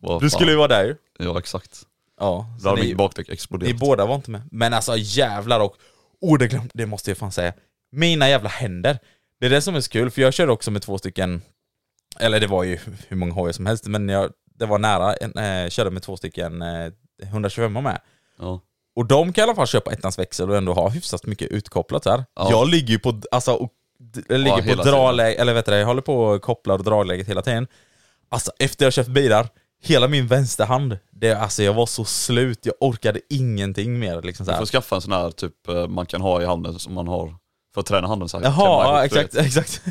[0.00, 0.30] Vad Du fan.
[0.30, 0.96] skulle ju vara där ju.
[1.18, 1.82] Ja exakt.
[2.20, 3.78] Ja, Då så hade ni, mitt bakdäck ni exploderat.
[3.78, 4.42] båda var inte med.
[4.50, 5.76] Men alltså jävlar och,
[6.20, 7.52] oh det, glöm, det måste jag fan säga.
[7.92, 8.98] Mina jävla händer.
[9.40, 11.42] Det är det som är så kul, för jag körde också med två stycken,
[12.20, 15.38] eller det var ju hur många hojar som helst, men jag, det var nära, en,
[15.38, 16.92] eh, körde med två stycken eh,
[17.22, 18.00] 125 med.
[18.38, 18.60] Ja.
[18.96, 22.04] Och de kan i alla fall köpa ettans växel och ändå ha hyfsat mycket utkopplat
[22.04, 22.24] här.
[22.34, 22.50] Ja.
[22.50, 23.72] Jag ligger ju på, alltså, och,
[24.28, 27.28] jag ligger hela på dragläge, eller vet du jag håller på och kopplar och dragläget
[27.28, 27.66] hela tiden.
[28.28, 29.48] Alltså efter jag köpt bilar,
[29.82, 34.50] hela min vänsterhand, det, alltså jag var så slut, jag orkade ingenting mer liksom så
[34.50, 34.60] Du här.
[34.60, 37.36] får skaffa en sån här typ eh, man kan ha i handen som man har
[37.74, 38.44] för att träna handen så här.
[38.44, 39.82] Jaha, ja, du exakt, exakt.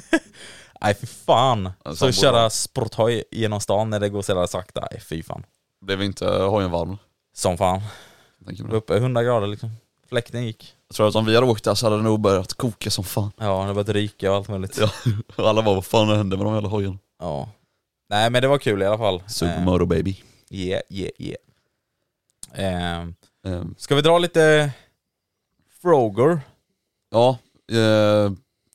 [0.81, 1.69] Nej fy fan.
[1.83, 5.43] Ja, Så köra sporthoj genom stan när det går så jävla sakta, nej fy fan.
[5.85, 6.97] Blev inte hojen varm?
[7.35, 7.81] Som fan.
[8.45, 9.69] Det var uppe 100 grader liksom.
[10.09, 10.75] Fläkten gick.
[10.87, 13.03] Jag tror att om vi hade åkt där så hade det nog börjat koka som
[13.03, 13.31] fan.
[13.37, 14.77] Ja, det började ryka och allt möjligt.
[14.77, 14.89] Ja.
[15.35, 16.99] Och alla bara, vad fan hände med de jävla hojen?
[17.19, 17.49] Ja.
[18.09, 19.23] Nej men det var kul i alla fall.
[19.27, 20.23] Supermoto baby.
[20.51, 23.01] Eh, yeah, yeah, yeah.
[23.01, 23.07] Eh,
[23.45, 24.71] Ehm, ska vi dra lite
[25.81, 26.41] frågor?
[27.11, 27.37] Ja,
[27.71, 28.31] eh,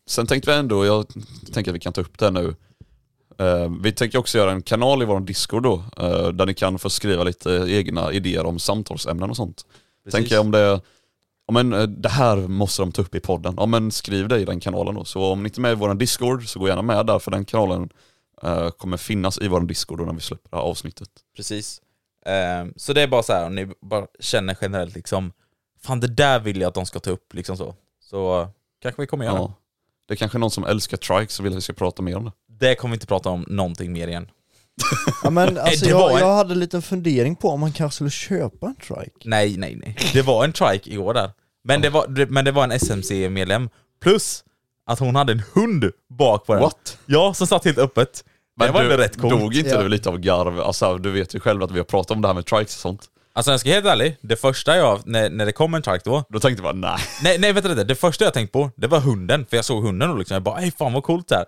[0.07, 1.07] sen tänkte vi ändå, jag
[1.53, 2.55] tänker att vi kan ta upp det nu.
[3.41, 6.79] Eh, vi tänker också göra en kanal i vår Discord då, eh, där ni kan
[6.79, 9.65] få skriva lite egna idéer om samtalsämnen och sånt.
[10.11, 10.81] Tänker jag om det,
[11.47, 14.39] om en, eh, det här måste de ta upp i podden, ja men skriv det
[14.39, 15.05] i den kanalen då.
[15.05, 17.31] Så om ni inte är med i vår Discord så gå gärna med där för
[17.31, 17.89] den kanalen
[18.79, 21.09] kommer finnas i vår Discord då när vi släpper det här avsnittet.
[21.37, 21.81] Precis.
[22.27, 25.33] Eh, så det är bara så här, om ni bara känner generellt liksom,
[25.83, 27.75] fan det där vill jag att de ska ta upp liksom så.
[28.01, 28.49] Så
[28.83, 29.55] kanske vi kommer göra Ja.
[30.09, 32.25] Det är kanske någon som älskar trikes och vill att vi ska prata mer om
[32.25, 32.33] det.
[32.61, 32.75] Det.
[32.75, 34.29] kommer vi inte prata om någonting mer igen.
[35.25, 37.73] Ja, men alltså, det var jag, en- jag hade en liten fundering på om man
[37.73, 39.11] kanske skulle köpa en trike.
[39.25, 39.97] Nej, nej, nej.
[40.13, 41.31] Det var en trike igår där.
[41.65, 43.69] Men det var, det- men det var en SMC-medlem.
[44.03, 44.45] Plus
[44.87, 46.63] att hon hade en hund bak på den.
[46.63, 46.99] What?
[47.07, 48.25] Ja, som satt helt öppet.
[48.61, 49.41] det var du, ändå rätt coolt.
[49.41, 49.83] Dog inte Ja.
[49.83, 50.61] du lite av garv?
[50.61, 52.81] Alltså du vet ju själv att vi har pratat om det här med trikes och
[52.81, 53.03] sånt.
[53.33, 56.01] Alltså jag ska vara helt ärlig, det första jag, när, när det kom en trike
[56.05, 56.99] då, Då tänkte jag bara nej.
[57.23, 59.85] nej, nej vänta lite, det första jag tänkte på, det var hunden, för jag såg
[59.85, 61.45] hunden och liksom, jag bara ej fan vad coolt det här.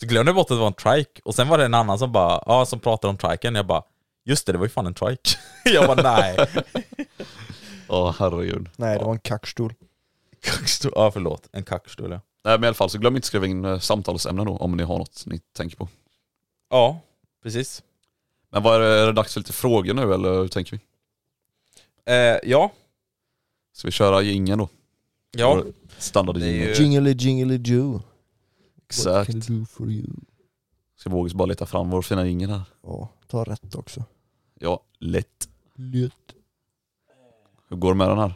[0.00, 1.98] Så glömde jag bort att det var en trike, och sen var det en annan
[1.98, 3.82] som bara, ja som pratade om triken, jag bara,
[4.24, 5.30] just det, det var ju fan en trike.
[5.64, 6.36] jag bara nej.
[7.88, 8.68] Åh herregud.
[8.76, 9.74] Nej, det var en kackstol.
[10.42, 12.20] Kackstol, ja förlåt, en kackstol ja.
[12.44, 14.82] Nej men i alla fall så glöm inte skriva in eh, samtalsämnen då om ni
[14.82, 15.88] har något ni tänker på.
[16.70, 17.00] Ja,
[17.42, 17.82] precis.
[18.50, 20.80] Men vad är det, är det dags för lite frågor nu eller hur tänker vi?
[22.12, 22.72] Eh, ja.
[23.72, 24.68] Ska vi köra jingeln då?
[25.36, 25.62] Ja.
[25.98, 26.66] Standard jingle.
[26.66, 27.58] ju- Jingly jingly
[28.92, 29.10] Jew.
[29.10, 29.46] What Exakt.
[29.46, 30.06] can I do for you?
[30.98, 32.62] Ska Vågis bara leta fram vår fina jingel här.
[32.82, 34.04] Ja, ta rätt också.
[34.60, 35.48] Ja, lätt.
[35.76, 36.12] Lätt.
[37.68, 38.34] Hur går det med den här?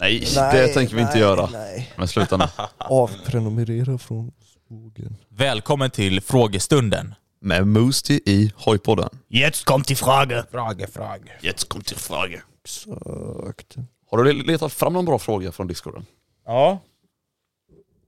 [0.00, 1.48] Nej, Nej, det tänker vi inte nej, göra.
[1.52, 1.92] Nej.
[1.96, 2.44] Men sluta nu.
[2.78, 4.32] Avprenumerera från
[4.66, 5.16] skogen.
[5.28, 7.14] Välkommen till frågestunden.
[7.40, 9.08] Med Moosty i Hojpodden.
[9.28, 10.44] Jetzt kommt die Frage.
[10.50, 11.38] Frage, frage.
[11.40, 12.42] Jetzt kommt till fråga.
[12.64, 13.76] Exakt.
[14.10, 16.06] Har du letat fram någon bra fråga från discorden?
[16.46, 16.78] Ja.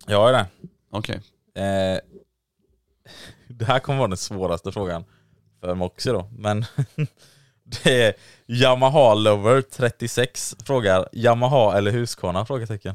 [0.09, 0.47] Jag är det.
[0.91, 1.21] Okej.
[1.55, 1.99] Eh,
[3.49, 5.05] det här kommer vara den svåraste frågan
[5.61, 6.65] för Moxie då, men
[7.65, 8.15] det är
[8.47, 12.47] Yamaha Lover 36 frågar Yamaha eller Husqvarna?
[12.47, 12.95] Frågetecken.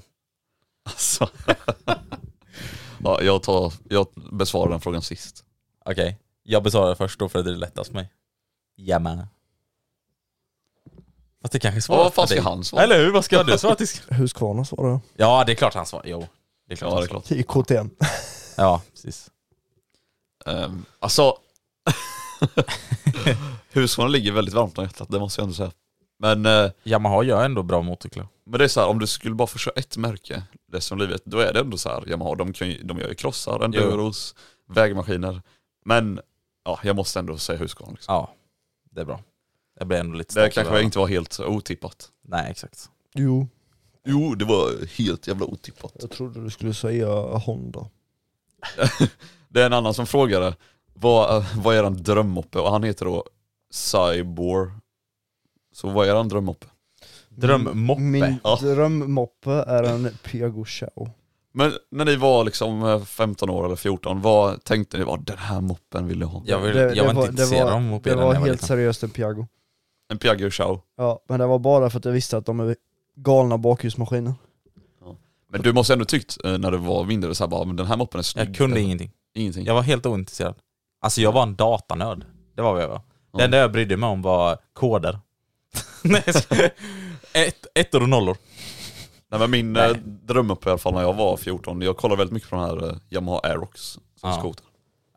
[0.83, 1.29] Alltså.
[3.03, 5.45] ja, jag, tar, jag besvarar den frågan sist.
[5.85, 8.09] Okej, jag besvarar först då för det är lättast för mig.
[8.77, 9.27] Yamaha.
[11.41, 12.43] Fast det kanske är svårt vad fan för ska dig.
[12.43, 12.83] han svara?
[12.83, 13.11] Eller hur?
[13.11, 13.87] Vad ska du svara till?
[14.09, 14.99] Husqvarna svarar jag.
[15.15, 16.05] Ja, det är klart han svarar.
[16.07, 16.27] Jo,
[16.79, 17.31] det är klart Ja, det är klart.
[17.31, 17.89] I KTM.
[18.57, 19.29] Ja, precis.
[20.45, 21.37] Um, alltså,
[23.71, 25.71] Husqvarna ligger väldigt varmt om hjärtat, det måste jag ändå säga.
[26.19, 28.27] Men, eh, Yamaha gör ändå bra motorcyklar.
[28.45, 31.07] men det är så här, om du skulle bara få köra ett märke resten av
[31.07, 33.59] livet, då är det ändå så här, Yamaha, de, kan ju, de gör ju krossar,
[33.63, 34.35] enduros,
[34.69, 35.41] vägmaskiner.
[35.85, 36.19] Men,
[36.65, 37.91] ja, jag måste ändå säga Husqvarna.
[37.91, 38.13] Liksom.
[38.13, 38.33] Ja,
[38.91, 39.19] det är bra.
[39.79, 42.09] Jag blir ändå lite Det stolt kanske över- inte var helt otippat.
[42.23, 42.89] Nej, exakt.
[43.13, 43.47] Jo,
[44.05, 45.93] Jo, det var helt jävla otippat.
[45.99, 47.85] jag trodde du skulle säga Honda.
[49.49, 50.55] Det är en annan som frågade,
[50.93, 52.59] vad, eh, vad är en drömmoppe?
[52.59, 53.23] Och han heter då
[53.73, 54.71] Cybor.
[55.73, 56.67] Så vad är en drömmoppe?
[57.29, 58.01] Drömmoppe.
[58.01, 58.59] Min Ja.
[58.61, 61.09] drömmoppe är en Piago Chow.
[61.53, 65.37] Men när ni var liksom eh, 15 år eller 14, vad tänkte ni var den
[65.37, 66.41] här moppen vill jag ha?
[66.45, 68.67] Jag, vill, jag var inte intresserad av det mopeder var var helt liten.
[68.67, 69.47] seriöst en Piago.
[70.11, 70.81] En Piaggio Chow.
[70.97, 72.75] Ja, men det var bara för att jag visste att de är
[73.15, 74.33] galna bakhjulsmaskiner.
[75.49, 77.85] Men du måste ändå tyckt eh, när du var mindre så här, bara, men den
[77.87, 78.47] här moppen är snygg.
[78.49, 79.11] Jag kunde ingenting.
[79.35, 79.65] Ingenting.
[79.65, 80.55] Jag var helt ointresserad.
[81.01, 82.25] Alltså jag var en datanörd.
[82.55, 83.01] Det var vad jag var.
[83.31, 83.37] Ja.
[83.37, 85.19] Det enda jag brydde mig om var koder.
[86.03, 86.69] Nej, jag skojar.
[87.33, 88.37] Ett, ettor och nollor.
[89.31, 89.91] Nej men min Nej.
[89.91, 92.65] eh, drömmoppe i alla fall när jag var 14, jag kollade väldigt mycket på den
[92.65, 94.33] här eh, Yamaha Aerox som Ja.
[94.39, 94.65] skoter.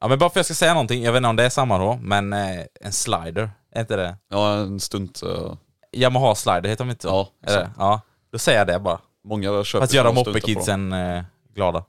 [0.00, 1.48] Ja men bara för att jag ska säga någonting, jag vet inte om det är
[1.50, 4.16] samma då, men eh, en slider, är inte det?
[4.30, 5.54] Ja en stunt, eh,
[5.92, 7.08] Yamaha slider heter de inte så?
[7.08, 7.70] ja exakt.
[7.78, 8.00] Ja,
[8.32, 8.98] då säger jag det bara.
[9.24, 10.14] Många köper göra stuntar på dem.
[10.26, 11.22] moppekidsen eh,
[11.54, 11.84] glada.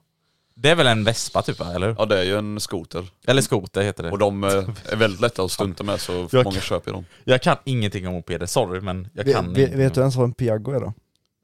[0.54, 1.96] Det är väl en Vespa typ eller hur?
[1.98, 3.04] Ja det är ju en skoter.
[3.26, 4.10] Eller skoter heter det.
[4.10, 4.50] Och de eh,
[4.92, 7.04] är väldigt lätta att stunta med så Jag- många köper ju dem.
[7.24, 10.32] Jag kan ingenting om mopeder, sorry men jag kan ingenting vet du ens vad en
[10.34, 10.92] Piago är då?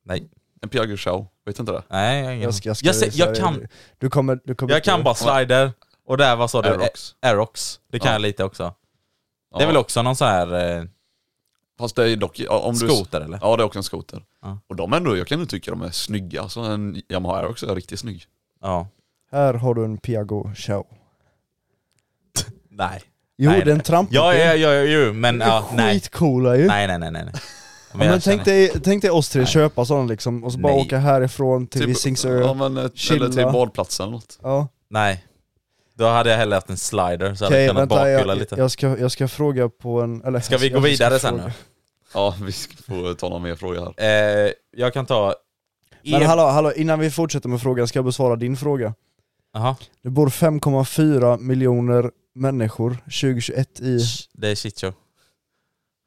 [0.04, 0.28] Nej.
[0.62, 1.82] En Piaggio Chow, vet inte det?
[1.88, 3.66] Nej, jag har ingen Jag, ska, jag, ska jag, ser, jag, kan,
[3.98, 5.72] Du kommer, du kommer jag kan bara slider,
[6.06, 6.68] och där, vad sa du?
[6.68, 7.14] Aerox.
[7.22, 7.80] Aerox.
[7.92, 8.12] Det kan Ja.
[8.12, 8.74] jag lite också.
[9.50, 9.58] Ja.
[9.58, 10.84] Det är väl också någon sån här eh,
[11.78, 13.38] Fast det är dock, om du, skoter eller?
[13.42, 14.22] Ja det är också en skoter.
[14.42, 14.58] Ja.
[14.66, 17.98] Och de ändå, jag kan ändå tycka de är snygga, alltså en Yamaha är riktigt
[18.00, 18.24] snygg.
[18.62, 18.88] Ja.
[19.32, 20.86] Här har du en Piago Chow.
[22.70, 23.02] Nej.
[23.38, 23.84] Jo Nej, det är en nej.
[23.84, 24.16] trampmoped.
[24.16, 25.94] Ja, ja, ja, ja, men ja, nej.
[25.94, 26.66] skitcoola ju.
[26.66, 27.24] Nej, nej, nej, nej.
[27.34, 29.50] Ja, men jag tänk, känner- dig, tänk dig oss tre Nej.
[29.50, 30.82] köpa sådana liksom, och så bara Nej.
[30.86, 32.40] åka härifrån till Visingsö.
[32.40, 33.24] ja, men, chilla.
[33.26, 34.38] eller till badplatsen eller något.
[34.42, 34.68] Ja.
[34.88, 35.24] Nej.
[35.94, 38.54] Då hade jag hellre haft en slider så hade jag kunnat bakhjula jag, lite.
[38.56, 40.22] jag, ska, jag ska fråga på en...
[40.24, 41.44] Eller, Ska vi gå vidare sen fråga.
[41.46, 41.52] nu?
[42.14, 44.44] Ja vi ska få ta någon mer fråga här.
[44.46, 45.34] Eh, jag kan ta...
[46.02, 48.94] Men E- hallå, hallå, innan vi fortsätter med frågan ska jag besvara din fråga.
[49.52, 49.76] Jaha.
[50.02, 53.98] Det bor 5,4 miljoner människor 2021 i...
[54.32, 54.92] Det är shitshow.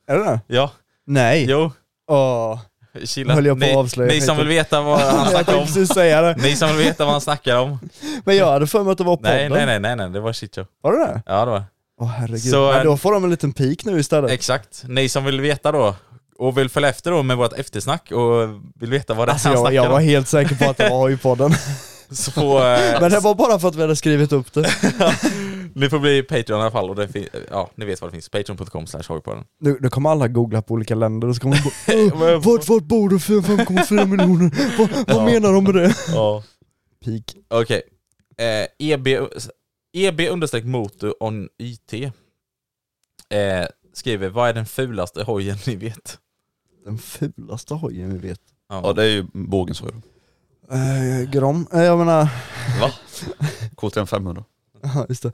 [0.08, 0.40] Är det det?
[0.48, 0.72] Ja,
[1.06, 1.46] Nej!
[1.50, 1.72] jo.
[2.08, 2.60] Åh,
[3.06, 3.34] Chilla.
[3.34, 5.66] Höll jag på att ni, avslöja ni som vill veta vad han snackar om.
[5.66, 6.36] precis säga det.
[6.38, 7.80] Ni som vill veta vad han snackar om.
[8.26, 9.32] Men jag hade för mig att det var podden.
[9.36, 10.66] Nej, nej, nej, nej, nej, det var shitshow.
[10.84, 11.22] Var det det?
[11.26, 11.64] Ja, det var
[12.02, 12.52] Åh herregud.
[12.52, 14.32] Så, Men då får de en liten peak nu istället.
[14.32, 14.84] Exakt.
[14.88, 15.96] Ni som vill veta då,
[16.40, 19.50] och vill följa efter då med vårt eftersnack och vill veta vad det är Alltså
[19.50, 21.54] han jag, jag var om, helt säker på att det var i podden
[22.12, 24.70] så eh, Men det var bara för att vi hade skrivit upp det.
[25.80, 28.14] Ni får bli Patreon i alla fall och det fin- ja, ni vet vad det
[28.14, 28.30] finns.
[28.30, 29.44] Patreon.com slash hojpodden.
[29.60, 32.68] Nu, nu kommer alla googla på olika länder och så kommer de bara "Åh, vart,
[32.70, 34.78] vart bor det för 5,4 miljoner?
[34.78, 35.26] Vad, vad Ja.
[35.26, 35.96] menar de med det?
[36.08, 36.44] Ja.
[37.06, 37.36] Peak.
[37.48, 37.82] Okej.
[38.38, 39.08] Eh, EB,
[39.94, 46.18] EB understreck motor on IT eh, skriver, vad är den fulaste hojen ni vet?
[46.86, 48.40] Den fulaste hojen vi vet.
[48.70, 49.92] Ja det är ju bågens hoj.
[50.72, 52.28] Eh, Grom, eh, jag menar,
[52.82, 52.92] Va?
[53.78, 54.44] KTM 500.
[54.82, 55.32] ja, just det.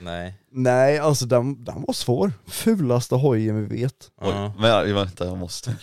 [0.00, 0.34] Nej.
[0.50, 2.32] Nej alltså den, den var svår.
[2.46, 4.10] Fulaste hojen vi vet.
[4.20, 4.52] Oj, Ja.
[4.58, 5.76] men jag, vänta jag måste.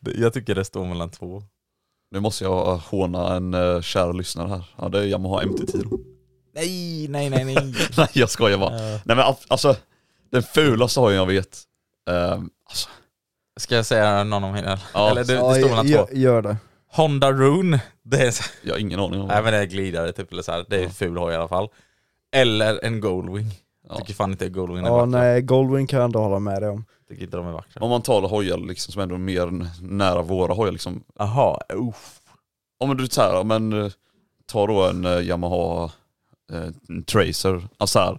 [0.00, 1.42] Jag tycker det står mellan två.
[2.10, 4.64] Nu måste jag håna en uh, kär lyssnare här.
[4.78, 5.98] Ja det är Yamaha MT-10 då.
[6.54, 7.74] Nej, nej, nej, nej.
[7.96, 8.70] Nej jag skojar bara.
[8.78, 9.76] Nej men al- alltså,
[10.30, 11.58] Den fulaste hojen jag vet.
[12.10, 12.88] Ehm, alltså,
[13.60, 14.80] Ska jag säga någon om hela?
[14.94, 15.10] Ja.
[15.10, 16.06] Eller det, det Ja, står mellan två.
[16.12, 16.56] gör, det.
[16.92, 20.12] Honda Rune, det är, så- jag har ingen aning om nej men det är glidare
[20.12, 20.64] typ, eller så här.
[20.68, 21.68] det är en ful hoj i alla fall.
[22.32, 23.46] Eller en Goldwing.
[23.88, 24.00] Jag Ja.
[24.00, 25.06] tycker fan inte Goldwing är Ja, vackra.
[25.20, 26.84] nej, Goldwing kan jag ändå hålla med dig om.
[27.08, 27.80] Tycker inte de är vackra.
[27.84, 31.02] Om man tar hojar liksom, som ändå är mer n- nära våra hojar liksom.
[31.18, 32.18] Jaha, uff.
[32.80, 33.90] Om du så här, men eh,
[34.46, 35.84] ta då en eh, Yamaha
[36.52, 38.18] eh, en Tracer, alltså här,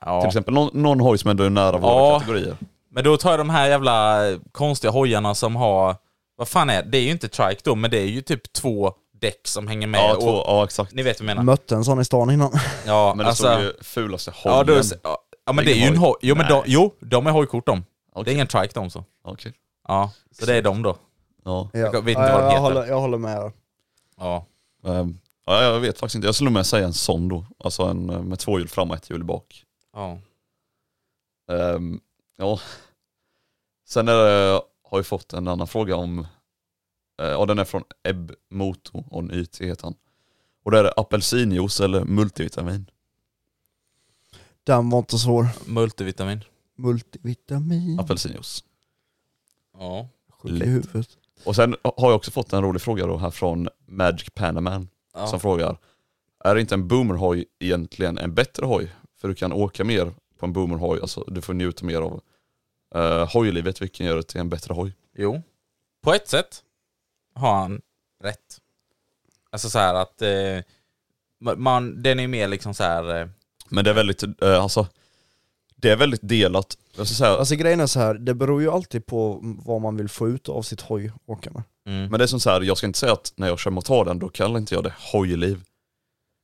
[0.00, 0.20] Ja.
[0.20, 2.18] till exempel någon, någon hoj som ändå är nära våra Ja.
[2.20, 2.56] kategorier.
[2.90, 4.18] Men då tar jag de här jävla
[4.52, 5.96] konstiga hojarna som har,
[6.36, 6.88] vad fan är det?
[6.90, 8.92] Det är ju inte trike då, men det är ju typ två
[9.26, 10.00] däck som hänger med.
[10.00, 10.92] Ja, och, två, ja exakt.
[10.94, 11.42] Ni vet vad jag menar?
[11.42, 12.52] Mötte en sån i stan innan.
[12.86, 14.58] Ja, Men det alltså, stod ju fulaste hojen.
[14.58, 16.14] ja, då, ja, ja men Det det är ju en ingen hoj.
[16.20, 17.78] Jo, men de, jo, de är hojkort de.
[17.80, 17.84] Det
[18.20, 18.30] Okej.
[18.32, 19.04] är ingen trike de så.
[19.24, 19.52] Okej.
[19.88, 20.96] Ja, så det är de då.
[21.44, 21.68] Ja.
[21.72, 22.60] Jag vet inte ja, vad det jag, heter.
[22.60, 23.52] håller, jag håller med.
[24.18, 24.46] Ja.
[24.86, 27.46] Ehm, ja, jag vet faktiskt inte, jag skulle nog med säga en sån då.
[27.64, 29.62] Alltså en eh, med två hjul fram och ett hjul bak.
[29.94, 30.18] ja.
[31.52, 32.00] Ehm,
[32.38, 32.58] ja.
[33.88, 34.60] Sen är det,
[34.90, 36.26] har jag fått en annan fråga om,
[37.16, 39.94] ja den är från Ebb Moto on IT heter han.
[40.64, 42.90] Och det är det apelsinjuice eller multivitamin.
[44.64, 45.46] Den var inte svår.
[45.66, 46.44] Multivitamin.
[46.76, 48.00] Multivitamin.
[48.00, 48.64] Apelsinjuice.
[49.78, 50.08] Ja.
[50.28, 51.08] Sjuk i huvudet.
[51.44, 55.26] Och sen har jag också fått en rolig fråga då här från Magic Panaman ja.
[55.26, 55.78] som frågar
[56.44, 58.92] Är inte en boomerhoj egentligen en bättre hoj?
[59.20, 62.20] För du kan åka mer på en boomerhoj, alltså du får njuta mer av
[62.96, 64.92] uh, hojlivet vilken gör det till en bättre hoj.
[65.16, 65.42] Jo.
[66.02, 66.62] På ett sätt
[67.36, 67.80] har han
[68.22, 68.58] rätt.
[69.50, 73.20] Alltså så här att eh, man, den är mer liksom så här.
[73.20, 73.28] Eh,
[73.68, 74.86] Men det är väldigt, eh, alltså
[75.76, 76.78] det är väldigt delat.
[76.96, 79.96] Jag ska säga, Alltså grejen är så här, det beror ju alltid på vad man
[79.96, 81.62] vill få ut av sitt hojåkande.
[81.86, 82.08] mm.
[82.10, 84.18] Men det är som så här, jag ska inte säga att när jag kör motorn
[84.18, 85.62] då kallar inte jag det hojliv.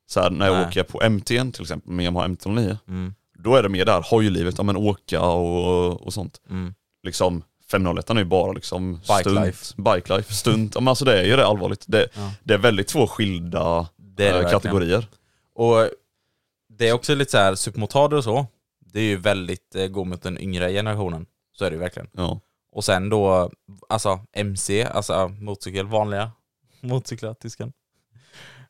[0.06, 0.66] Så här, när jag Nej.
[0.66, 3.14] åker på MT'n till exempel, med Yamaha MT-09, Mm.
[3.38, 6.40] då är det mer där hojlivet, ja men åka och, och sånt.
[6.50, 6.74] Mm.
[7.02, 9.74] Liksom 501 är ju bara liksom Bike stunt, life.
[9.76, 10.74] bike life, stunt.
[10.74, 11.84] Men alltså det är ju det allvarligt.
[11.88, 12.32] Det, Ja.
[12.44, 14.50] det är väldigt två skilda Det det eh, verkligen.
[14.60, 15.06] kategorier.
[15.54, 15.88] Och
[16.78, 18.46] det är också lite så här, supermotarder och så,
[18.92, 21.26] det är ju väldigt, eh, går mot den yngre generationen.
[21.58, 22.08] Så är det ju verkligen.
[22.12, 22.40] Ja.
[22.72, 23.50] Och sen då,
[23.88, 26.30] alltså MC, alltså motorcykel, vanliga
[26.80, 27.72] motorcyklar, tyskan.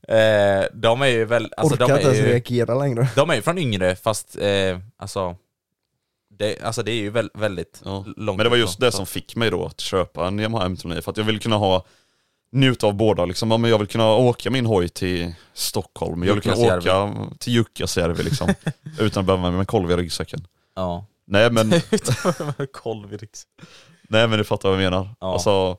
[0.08, 3.08] Eh, de är ju väl, alltså Orkar de inte är ens ju, reagera längre.
[3.16, 5.36] de är ju från yngre fast, eh, alltså,
[6.38, 8.04] det, alltså det är ju väl, väldigt Ja.
[8.16, 11.00] långt Men det var just det som fick mig då att köpa en Yamaha M39
[11.00, 11.84] för att jag vill kunna ha
[12.52, 13.50] njuta av båda liksom.
[13.50, 17.52] Ja, men jag vill kunna åka min hoj till Stockholm, jag vill kunna åka till
[17.52, 18.54] Jukkasjärvi liksom.
[19.00, 20.46] utan att behöva med mig kolv i ryggsäcken.
[20.76, 21.04] Ja.
[21.26, 21.70] Nej men,
[22.72, 23.42] Kolv i riks.
[24.08, 25.08] nej men du fattar vad jag menar.
[25.20, 25.32] Ja.
[25.32, 25.76] Alltså,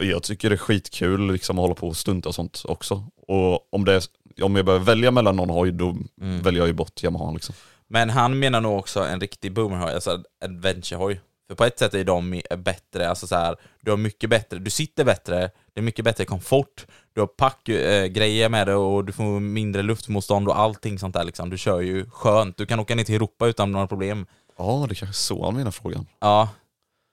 [0.00, 3.04] jag tycker det är skitkul liksom att hålla på och stunta och sånt också.
[3.28, 4.02] Och om, det är,
[4.42, 6.42] om jag behöver välja mellan någon hoj då Mm.
[6.42, 7.54] väljer jag ju bort Yamaha liksom.
[7.92, 11.20] Men han menar nog också en riktig boomerhoj, alltså adventurehoj.
[11.48, 14.70] För på ett sätt är de bättre, alltså så här, du har mycket bättre, du
[14.70, 19.12] sitter bättre, det är mycket bättre komfort, du har packgrejer grejer med det och du
[19.12, 21.50] får mindre luftmotstånd och allting sånt där liksom.
[21.50, 24.26] Du kör ju skönt, du kan åka ner till Europa utan några problem.
[24.58, 26.06] Ja, det är kanske är så han menar frågan.
[26.20, 26.48] Ja,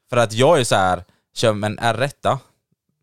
[0.10, 1.04] för att jag är så här,
[1.34, 2.38] kör med en R1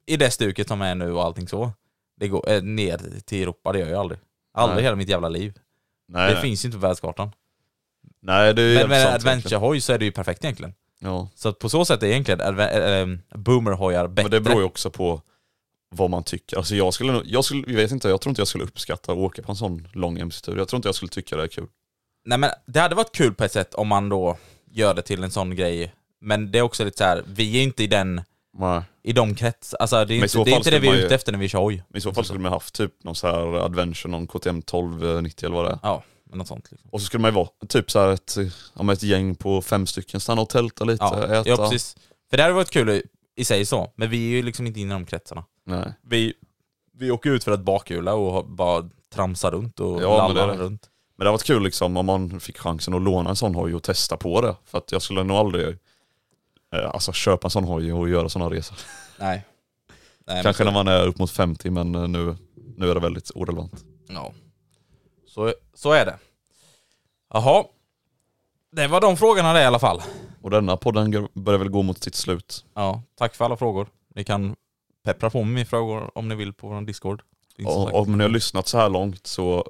[0.06, 1.72] i det stuket som är nu och allting så.
[2.20, 4.20] Det går eh, ner till Europa, det gör jag aldrig.
[4.54, 4.82] Aldrig Nej.
[4.82, 5.58] i hela mitt jävla liv.
[6.08, 6.42] Nej, det nej.
[6.42, 7.30] finns ju inte på världskartan.
[8.26, 9.14] Nej det är Men jävligt med egentligen.
[9.32, 10.74] adventurehoj så är det ju perfekt egentligen.
[10.98, 11.28] Ja.
[11.34, 13.00] Så att på så sätt är egentligen adve-
[13.32, 14.22] äh, boomerhojar bättre.
[14.24, 15.22] Men det beror ju också på
[15.90, 16.56] vad man tycker.
[16.56, 19.18] Alltså jag skulle, jag skulle, jag vet inte, jag tror inte jag skulle uppskatta att
[19.18, 20.56] åka på en sån lång MC-tur.
[20.58, 21.66] Jag tror inte jag skulle tycka det är kul.
[22.24, 24.36] Nej men det hade varit kul på ett sätt om man då
[24.70, 25.94] gör det till en sån grej.
[26.20, 28.22] Men det är också lite så här, vi är inte i den,
[28.58, 28.82] Nej.
[29.02, 31.06] i de krets, alltså det är Men inte det, är inte det vi är ute
[31.06, 31.82] ju- efter när vi kör hoj.
[31.88, 35.46] Men i så fall skulle man haft typ någon så här adventure, någon KTM 1290
[35.46, 35.78] eller vad det är.
[35.82, 36.90] Ja, men något sånt liksom.
[36.92, 38.36] Och så skulle man ju vara typ så ett,
[38.74, 41.48] om ett gäng på fem stycken, stanna och tälta lite, Ja, äta.
[41.48, 41.96] ja precis.
[42.30, 43.02] För det hade varit kul
[43.36, 45.44] i- sig så, men vi är ju liksom inte inne i de kretsarna.
[45.64, 45.92] Nej.
[46.02, 46.34] Vi,
[46.98, 50.90] vi åker ut för att bakhjula och bara tramsa runt och Ja, lalla runt.
[51.16, 53.74] Men det hade varit kul liksom om man fick chansen att låna en sån hoj
[53.74, 54.56] och testa på det.
[54.64, 55.66] För att jag skulle nog aldrig
[56.76, 58.78] eh, alltså, köpa en sån hoj och göra såna resor.
[59.18, 59.46] Nej.
[60.26, 62.36] Nej Kanske när man är upp mot 50 men eh, nu,
[62.76, 63.84] nu är det väldigt orelevant.
[64.08, 64.32] Ja.
[65.36, 66.18] Så, så är det.
[67.32, 67.64] Jaha.
[68.72, 70.02] Det var de frågorna det i alla fall.
[70.42, 72.64] Och denna podden börjar väl gå mot sitt slut.
[72.74, 73.88] Ja, tack för alla frågor.
[74.14, 74.56] Ni kan
[75.04, 77.22] peppra på med frågor om ni vill på vår Discord.
[77.66, 79.64] Och om ni har lyssnat så här långt så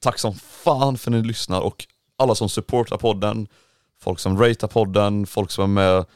[0.00, 1.86] tack som fan för att ni lyssnar och
[2.16, 3.48] alla som supportar podden,
[4.00, 6.06] folk som ratear podden, folk som är med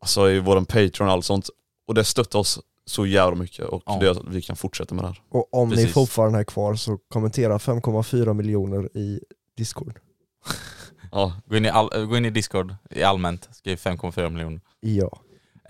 [0.00, 1.50] alltså, i våran Patreon och allt sånt.
[1.86, 3.98] Och det stöttar oss så jävla mycket och Ja.
[4.00, 5.22] det vi kan fortsätta med det här.
[5.28, 5.94] Och om ni Precis.
[5.94, 9.20] fortfarande är kvar så kommentera 5,4 miljoner i
[9.56, 9.98] Discord.
[11.12, 14.60] Ja, Gå in i, all, gå in i Discord i allmänt, skriv 5,4 miljoner.
[14.80, 15.18] Ja.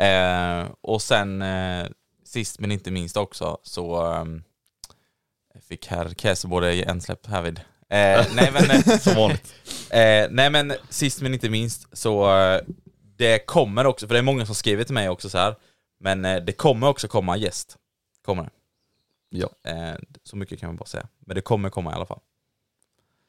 [0.05, 1.87] Eh, och sen eh,
[2.25, 4.43] sist men inte minst också så ehm,
[5.69, 7.59] fick herr Käsebåde en släpp härvid.
[7.91, 9.55] Eh, nej men, eh, som vanligt.
[9.91, 12.61] eh, nej men sist men inte minst så eh,
[13.17, 15.55] det kommer också, för det är många som skriver till mig också så här.
[15.99, 17.77] Men eh, det kommer också komma gäst.
[18.25, 18.51] Kommer det.
[19.29, 19.49] Ja.
[19.71, 19.95] Eh,
[20.25, 21.09] så mycket kan man bara säga.
[21.19, 22.21] Men det kommer komma i alla fall.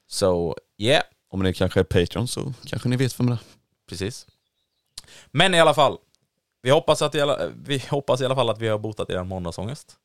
[0.08, 1.04] Så, yeah.
[1.30, 3.40] Om ni kanske är Patreon så kanske ni vet vem det är.
[3.90, 4.28] Precis.
[5.28, 5.98] Men i alla fall,
[6.62, 9.24] vi hoppas, att i alla, vi hoppas i alla fall att vi har botat er
[9.24, 9.98] måndagsångest.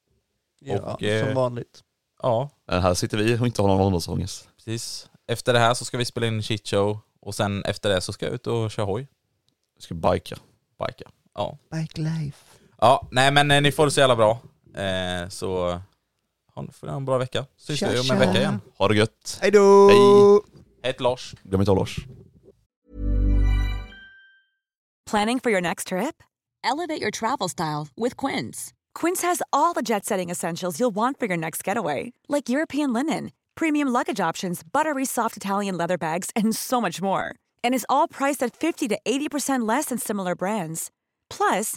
[0.60, 1.84] Ja, Och, eh, som vanligt.
[2.22, 4.48] Ja, Men här sitter vi och inte har någon måndagsångest.
[4.56, 5.08] precis.
[5.26, 8.12] Efter det här så ska vi spela in shit show och sen efter det så
[8.12, 9.08] ska jag ut och köra hoj.
[9.76, 10.36] Vi ska bika.
[10.86, 11.10] Bika.
[11.34, 11.58] Ja.
[11.70, 12.51] Bike life.
[12.82, 14.30] Ja, nej men eh, ni får det så jävla bra.
[14.74, 15.80] Eh, så
[16.54, 17.46] ha får ni ha en bra vecka.
[17.56, 18.60] Så syns vi om en vecka igen.
[18.78, 19.38] Ha det gött.
[19.40, 19.88] Hejdå!
[19.88, 20.40] Hej.
[20.82, 21.34] Hej till Lars.
[21.42, 21.96] Glöm inte av Lars.
[25.10, 26.22] Planning for your next trip?
[26.64, 28.72] Elevate your travel style with Quince.
[29.00, 32.92] Quince has all the jet setting essentials you'll want for your next getaway, like European
[32.92, 37.24] linen, premium luggage options, buttery soft Italian leather bags, and so much more.
[37.64, 40.90] And is all priced at 50 to 80% less than similar brands.
[41.30, 41.76] Plus,